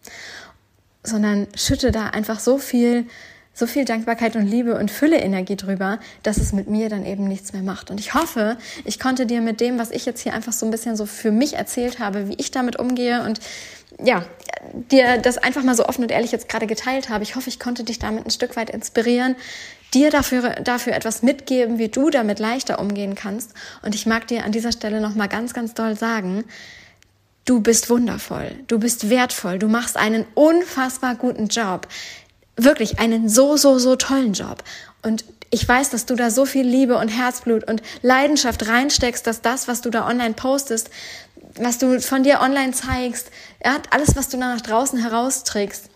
Sondern 1.02 1.46
schütte 1.54 1.92
da 1.92 2.08
einfach 2.08 2.40
so 2.40 2.58
viel 2.58 3.06
so 3.52 3.66
viel 3.66 3.84
Dankbarkeit 3.84 4.36
und 4.36 4.46
Liebe 4.46 4.78
und 4.78 4.90
Fülle 4.90 5.18
Energie 5.18 5.56
drüber, 5.56 5.98
dass 6.22 6.38
es 6.38 6.52
mit 6.52 6.68
mir 6.68 6.88
dann 6.88 7.04
eben 7.04 7.28
nichts 7.28 7.52
mehr 7.52 7.62
macht. 7.62 7.90
Und 7.90 8.00
ich 8.00 8.14
hoffe, 8.14 8.56
ich 8.84 8.98
konnte 8.98 9.26
dir 9.26 9.40
mit 9.40 9.60
dem, 9.60 9.78
was 9.78 9.90
ich 9.90 10.06
jetzt 10.06 10.20
hier 10.20 10.34
einfach 10.34 10.52
so 10.52 10.66
ein 10.66 10.70
bisschen 10.70 10.96
so 10.96 11.04
für 11.04 11.30
mich 11.30 11.54
erzählt 11.54 11.98
habe, 11.98 12.28
wie 12.28 12.34
ich 12.34 12.50
damit 12.52 12.78
umgehe 12.78 13.22
und 13.22 13.40
ja, 14.02 14.24
dir 14.90 15.18
das 15.18 15.36
einfach 15.36 15.62
mal 15.62 15.74
so 15.74 15.84
offen 15.86 16.02
und 16.02 16.10
ehrlich 16.10 16.32
jetzt 16.32 16.48
gerade 16.48 16.66
geteilt 16.66 17.10
habe. 17.10 17.22
Ich 17.22 17.36
hoffe, 17.36 17.50
ich 17.50 17.58
konnte 17.58 17.84
dich 17.84 17.98
damit 17.98 18.24
ein 18.24 18.30
Stück 18.30 18.56
weit 18.56 18.70
inspirieren, 18.70 19.36
dir 19.94 20.10
dafür, 20.10 20.50
dafür 20.62 20.94
etwas 20.94 21.22
mitgeben, 21.22 21.78
wie 21.78 21.88
du 21.88 22.10
damit 22.10 22.38
leichter 22.38 22.78
umgehen 22.78 23.14
kannst. 23.14 23.52
Und 23.82 23.94
ich 23.94 24.06
mag 24.06 24.26
dir 24.28 24.44
an 24.44 24.52
dieser 24.52 24.72
Stelle 24.72 25.00
nochmal 25.00 25.28
ganz, 25.28 25.54
ganz 25.54 25.74
doll 25.74 25.96
sagen, 25.96 26.44
du 27.44 27.60
bist 27.60 27.90
wundervoll, 27.90 28.52
du 28.68 28.78
bist 28.78 29.10
wertvoll, 29.10 29.58
du 29.58 29.68
machst 29.68 29.96
einen 29.96 30.24
unfassbar 30.34 31.16
guten 31.16 31.48
Job 31.48 31.88
wirklich 32.64 32.98
einen 32.98 33.28
so, 33.28 33.56
so, 33.56 33.78
so 33.78 33.96
tollen 33.96 34.32
Job. 34.32 34.62
Und 35.02 35.24
ich 35.50 35.66
weiß, 35.66 35.90
dass 35.90 36.06
du 36.06 36.14
da 36.14 36.30
so 36.30 36.44
viel 36.44 36.66
Liebe 36.66 36.96
und 36.96 37.08
Herzblut 37.08 37.68
und 37.68 37.82
Leidenschaft 38.02 38.68
reinsteckst, 38.68 39.26
dass 39.26 39.42
das, 39.42 39.66
was 39.68 39.80
du 39.80 39.90
da 39.90 40.06
online 40.06 40.34
postest, 40.34 40.90
was 41.56 41.78
du 41.78 42.00
von 42.00 42.22
dir 42.22 42.40
online 42.40 42.72
zeigst, 42.72 43.30
ja, 43.64 43.78
alles, 43.90 44.14
was 44.14 44.28
du 44.28 44.36
da 44.36 44.54
nach 44.54 44.60
draußen 44.60 44.98
herausträgst, 45.00 45.89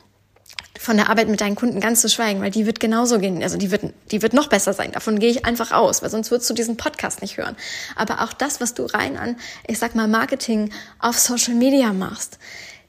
von 0.79 0.97
der 0.97 1.09
Arbeit 1.09 1.29
mit 1.29 1.41
deinen 1.41 1.55
Kunden 1.55 1.81
ganz 1.81 2.01
zu 2.01 2.09
schweigen, 2.09 2.41
weil 2.41 2.51
die 2.51 2.67
wird 2.67 2.81
genauso 2.81 3.19
gehen, 3.19 3.43
also 3.43 3.57
die 3.57 3.71
wird, 3.71 3.83
die 4.11 4.23
wird 4.23 4.33
noch 4.33 4.49
besser 4.49 4.73
sein. 4.73 4.93
Davon 4.93 5.19
gehe 5.19 5.31
ich 5.31 5.47
einfach 5.47 5.73
aus, 5.73 6.03
weil 6.03 6.11
sonst 6.11 6.31
würdest 6.31 6.51
du 6.51 6.55
diesen 6.55 6.77
Podcast 6.77 7.23
nicht 7.23 7.37
hören. 7.37 7.57
Aber 7.97 8.23
auch 8.23 8.33
das, 8.33 8.61
was 8.61 8.75
du 8.75 8.85
rein 8.87 9.17
an, 9.17 9.37
ich 9.67 9.79
sag 9.79 9.95
mal, 9.95 10.09
Marketing 10.09 10.71
auf 10.99 11.19
Social 11.19 11.55
Media 11.55 11.93
machst, 11.93 12.39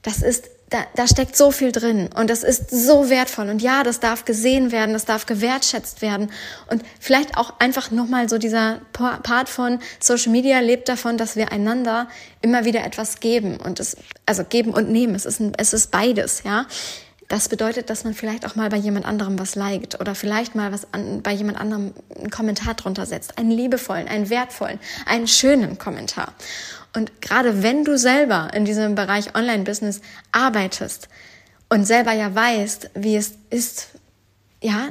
das 0.02 0.22
ist 0.22 0.50
da, 0.70 0.78
da 0.96 1.06
steckt 1.06 1.36
so 1.36 1.52
viel 1.52 1.70
drin 1.70 2.10
und 2.16 2.28
das 2.28 2.42
ist 2.42 2.70
so 2.70 3.08
wertvoll 3.08 3.48
und 3.50 3.62
ja, 3.62 3.84
das 3.84 4.00
darf 4.00 4.24
gesehen 4.24 4.72
werden, 4.72 4.94
das 4.94 5.04
darf 5.04 5.26
gewertschätzt 5.26 6.02
werden 6.02 6.32
und 6.68 6.82
vielleicht 6.98 7.36
auch 7.36 7.60
einfach 7.60 7.92
nochmal 7.92 8.28
so 8.28 8.36
dieser 8.36 8.80
Part 8.92 9.48
von 9.48 9.78
Social 10.00 10.32
Media 10.32 10.58
lebt 10.58 10.88
davon, 10.88 11.18
dass 11.18 11.36
wir 11.36 11.52
einander 11.52 12.08
immer 12.42 12.64
wieder 12.64 12.84
etwas 12.84 13.20
geben 13.20 13.58
und 13.58 13.78
es, 13.78 13.96
also 14.26 14.42
geben 14.42 14.72
und 14.72 14.90
nehmen, 14.90 15.14
es 15.14 15.24
ist, 15.24 15.38
ein, 15.38 15.52
es 15.56 15.72
ist 15.72 15.92
beides, 15.92 16.42
ja. 16.42 16.66
Das 17.28 17.48
bedeutet, 17.48 17.90
dass 17.90 18.04
man 18.04 18.14
vielleicht 18.14 18.46
auch 18.46 18.54
mal 18.54 18.68
bei 18.68 18.76
jemand 18.76 19.04
anderem 19.04 19.38
was 19.38 19.56
liked 19.56 20.00
oder 20.00 20.14
vielleicht 20.14 20.54
mal 20.54 20.72
was 20.72 20.92
an, 20.92 21.22
bei 21.22 21.32
jemand 21.32 21.58
anderem 21.58 21.92
einen 22.16 22.30
Kommentar 22.30 22.74
drunter 22.74 23.04
setzt. 23.04 23.38
Einen 23.38 23.50
liebevollen, 23.50 24.06
einen 24.06 24.30
wertvollen, 24.30 24.78
einen 25.06 25.26
schönen 25.26 25.78
Kommentar. 25.78 26.34
Und 26.94 27.20
gerade 27.20 27.62
wenn 27.62 27.84
du 27.84 27.98
selber 27.98 28.50
in 28.54 28.64
diesem 28.64 28.94
Bereich 28.94 29.34
Online-Business 29.34 30.00
arbeitest 30.30 31.08
und 31.68 31.84
selber 31.84 32.12
ja 32.12 32.34
weißt, 32.34 32.90
wie 32.94 33.16
es 33.16 33.32
ist, 33.50 33.88
ja, 34.62 34.88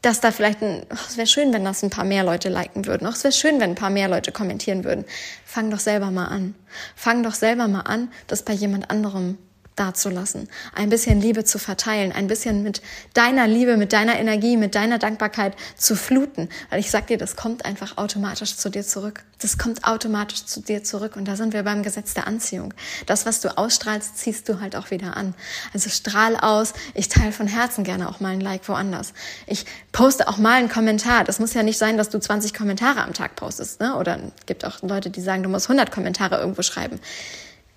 dass 0.00 0.20
da 0.20 0.30
vielleicht 0.30 0.62
ein, 0.62 0.86
oh, 0.90 0.96
es 1.08 1.16
wäre 1.16 1.26
schön, 1.26 1.52
wenn 1.52 1.64
das 1.64 1.82
ein 1.82 1.90
paar 1.90 2.04
mehr 2.04 2.22
Leute 2.22 2.48
liken 2.48 2.86
würden. 2.86 3.06
Oh, 3.06 3.10
es 3.10 3.24
wäre 3.24 3.32
schön, 3.32 3.60
wenn 3.60 3.70
ein 3.70 3.74
paar 3.74 3.90
mehr 3.90 4.08
Leute 4.08 4.30
kommentieren 4.30 4.84
würden. 4.84 5.04
Fang 5.44 5.70
doch 5.70 5.80
selber 5.80 6.12
mal 6.12 6.26
an. 6.26 6.54
Fang 6.94 7.24
doch 7.24 7.34
selber 7.34 7.66
mal 7.66 7.80
an, 7.80 8.10
das 8.28 8.44
bei 8.44 8.52
jemand 8.52 8.90
anderem 8.90 9.38
dazulassen, 9.78 10.48
ein 10.74 10.88
bisschen 10.90 11.20
Liebe 11.20 11.44
zu 11.44 11.58
verteilen, 11.58 12.12
ein 12.12 12.26
bisschen 12.26 12.62
mit 12.62 12.82
deiner 13.14 13.46
Liebe, 13.46 13.76
mit 13.76 13.92
deiner 13.92 14.18
Energie, 14.18 14.56
mit 14.56 14.74
deiner 14.74 14.98
Dankbarkeit 14.98 15.54
zu 15.76 15.96
fluten. 15.96 16.48
Weil 16.70 16.80
ich 16.80 16.90
sag 16.90 17.06
dir, 17.06 17.18
das 17.18 17.36
kommt 17.36 17.64
einfach 17.64 17.96
automatisch 17.96 18.56
zu 18.56 18.70
dir 18.70 18.82
zurück. 18.82 19.24
Das 19.40 19.56
kommt 19.56 19.84
automatisch 19.84 20.44
zu 20.46 20.60
dir 20.60 20.82
zurück. 20.82 21.16
Und 21.16 21.26
da 21.26 21.36
sind 21.36 21.52
wir 21.52 21.62
beim 21.62 21.82
Gesetz 21.82 22.14
der 22.14 22.26
Anziehung. 22.26 22.74
Das, 23.06 23.24
was 23.24 23.40
du 23.40 23.56
ausstrahlst, 23.56 24.18
ziehst 24.18 24.48
du 24.48 24.60
halt 24.60 24.74
auch 24.74 24.90
wieder 24.90 25.16
an. 25.16 25.34
Also 25.72 25.90
strahl 25.90 26.36
aus. 26.36 26.72
Ich 26.94 27.08
teile 27.08 27.32
von 27.32 27.46
Herzen 27.46 27.84
gerne 27.84 28.08
auch 28.08 28.20
mal 28.20 28.32
ein 28.32 28.40
Like 28.40 28.68
woanders. 28.68 29.12
Ich 29.46 29.64
poste 29.92 30.28
auch 30.28 30.38
mal 30.38 30.54
einen 30.54 30.68
Kommentar. 30.68 31.24
Das 31.24 31.38
muss 31.38 31.54
ja 31.54 31.62
nicht 31.62 31.78
sein, 31.78 31.96
dass 31.96 32.08
du 32.08 32.18
20 32.18 32.52
Kommentare 32.52 33.02
am 33.02 33.14
Tag 33.14 33.36
postest. 33.36 33.80
Ne? 33.80 33.96
Oder 33.96 34.18
gibt 34.46 34.64
auch 34.64 34.82
Leute, 34.82 35.10
die 35.10 35.20
sagen, 35.20 35.42
du 35.42 35.48
musst 35.48 35.66
100 35.66 35.92
Kommentare 35.92 36.38
irgendwo 36.38 36.62
schreiben. 36.62 36.98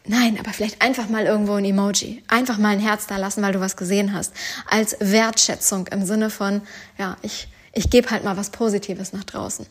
Nein, 0.06 0.38
aber 0.40 0.52
vielleicht 0.52 0.82
einfach 0.82 1.10
mal 1.10 1.26
irgendwo 1.26 1.54
ein 1.54 1.66
Emoji. 1.66 2.24
Einfach 2.28 2.58
mal 2.58 2.70
ein 2.70 2.80
Herz 2.80 3.06
da 3.08 3.18
lassen, 3.18 3.42
weil 3.44 3.54
du 3.54 3.60
was 3.60 3.78
gesehen 3.78 4.14
hast. 4.14 4.34
Als 4.68 4.98
Wertschätzung 5.00 5.88
im 5.88 6.06
Sinne 6.06 6.30
von, 6.30 6.62
ja, 6.98 7.18
ich, 7.22 7.48
ich 7.74 7.90
gebe 7.90 8.10
halt 8.10 8.24
mal 8.24 8.36
was 8.36 8.50
Positives 8.50 9.14
nach 9.14 9.24
draußen. 9.24 9.66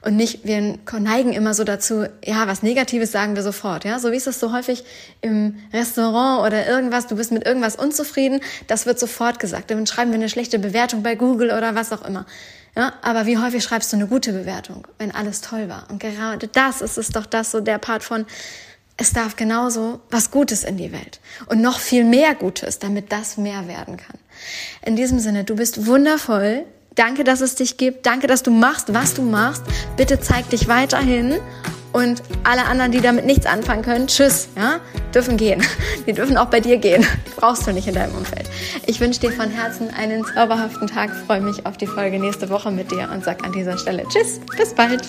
Und 0.00 0.16
nicht, 0.16 0.44
wir 0.44 0.78
neigen 1.00 1.32
immer 1.32 1.52
so 1.52 1.64
dazu, 1.64 2.06
ja, 2.24 2.46
was 2.46 2.62
Negatives 2.62 3.12
sagen 3.12 3.34
wir 3.34 3.42
sofort, 3.42 3.84
ja. 3.84 3.98
So 3.98 4.12
wie 4.12 4.16
ist 4.16 4.26
es 4.26 4.40
so 4.40 4.52
häufig 4.52 4.84
im 5.20 5.56
Restaurant 5.72 6.46
oder 6.46 6.66
irgendwas, 6.66 7.06
du 7.06 7.16
bist 7.16 7.32
mit 7.32 7.44
irgendwas 7.44 7.76
unzufrieden, 7.76 8.40
das 8.68 8.86
wird 8.86 8.98
sofort 8.98 9.40
gesagt. 9.40 9.70
Dann 9.70 9.86
schreiben 9.86 10.12
wir 10.12 10.18
eine 10.18 10.28
schlechte 10.28 10.58
Bewertung 10.58 11.02
bei 11.02 11.16
Google 11.16 11.50
oder 11.50 11.74
was 11.74 11.92
auch 11.92 12.04
immer. 12.04 12.24
Ja, 12.76 12.92
aber 13.02 13.26
wie 13.26 13.38
häufig 13.38 13.64
schreibst 13.64 13.92
du 13.92 13.96
eine 13.96 14.06
gute 14.06 14.32
Bewertung, 14.32 14.86
wenn 14.98 15.10
alles 15.10 15.40
toll 15.40 15.68
war? 15.68 15.86
Und 15.90 15.98
gerade 15.98 16.46
das 16.46 16.82
ist 16.82 16.98
es 16.98 17.08
doch 17.08 17.26
das 17.26 17.50
so 17.50 17.60
der 17.60 17.78
Part 17.78 18.04
von, 18.04 18.26
es 18.96 19.12
darf 19.12 19.36
genauso 19.36 20.00
was 20.10 20.30
Gutes 20.30 20.64
in 20.64 20.76
die 20.76 20.92
Welt 20.92 21.20
und 21.46 21.60
noch 21.60 21.78
viel 21.78 22.04
mehr 22.04 22.34
Gutes, 22.34 22.78
damit 22.78 23.12
das 23.12 23.36
mehr 23.36 23.68
werden 23.68 23.96
kann. 23.96 24.18
In 24.84 24.96
diesem 24.96 25.18
Sinne, 25.18 25.44
du 25.44 25.56
bist 25.56 25.86
wundervoll. 25.86 26.64
Danke, 26.94 27.24
dass 27.24 27.42
es 27.42 27.56
dich 27.56 27.76
gibt. 27.76 28.06
Danke, 28.06 28.26
dass 28.26 28.42
du 28.42 28.50
machst, 28.50 28.94
was 28.94 29.12
du 29.12 29.22
machst. 29.22 29.62
Bitte 29.98 30.18
zeig 30.18 30.48
dich 30.48 30.66
weiterhin. 30.66 31.34
Und 31.92 32.22
alle 32.44 32.64
anderen, 32.64 32.92
die 32.92 33.00
damit 33.00 33.24
nichts 33.24 33.46
anfangen 33.46 33.82
können, 33.82 34.06
tschüss, 34.06 34.48
ja, 34.54 34.80
dürfen 35.14 35.38
gehen. 35.38 35.62
Die 36.06 36.12
dürfen 36.12 36.36
auch 36.36 36.46
bei 36.46 36.60
dir 36.60 36.76
gehen. 36.76 37.06
brauchst 37.36 37.66
du 37.66 37.72
nicht 37.72 37.88
in 37.88 37.94
deinem 37.94 38.14
Umfeld. 38.14 38.50
Ich 38.86 39.00
wünsche 39.00 39.20
dir 39.20 39.32
von 39.32 39.48
Herzen 39.48 39.88
einen 39.94 40.22
zauberhaften 40.22 40.88
Tag, 40.88 41.10
freue 41.26 41.40
mich 41.40 41.64
auf 41.64 41.78
die 41.78 41.86
Folge 41.86 42.18
nächste 42.18 42.50
Woche 42.50 42.70
mit 42.70 42.90
dir 42.90 43.08
und 43.10 43.24
sag 43.24 43.42
an 43.44 43.52
dieser 43.52 43.78
Stelle 43.78 44.04
Tschüss, 44.10 44.40
bis 44.58 44.74
bald. 44.74 45.06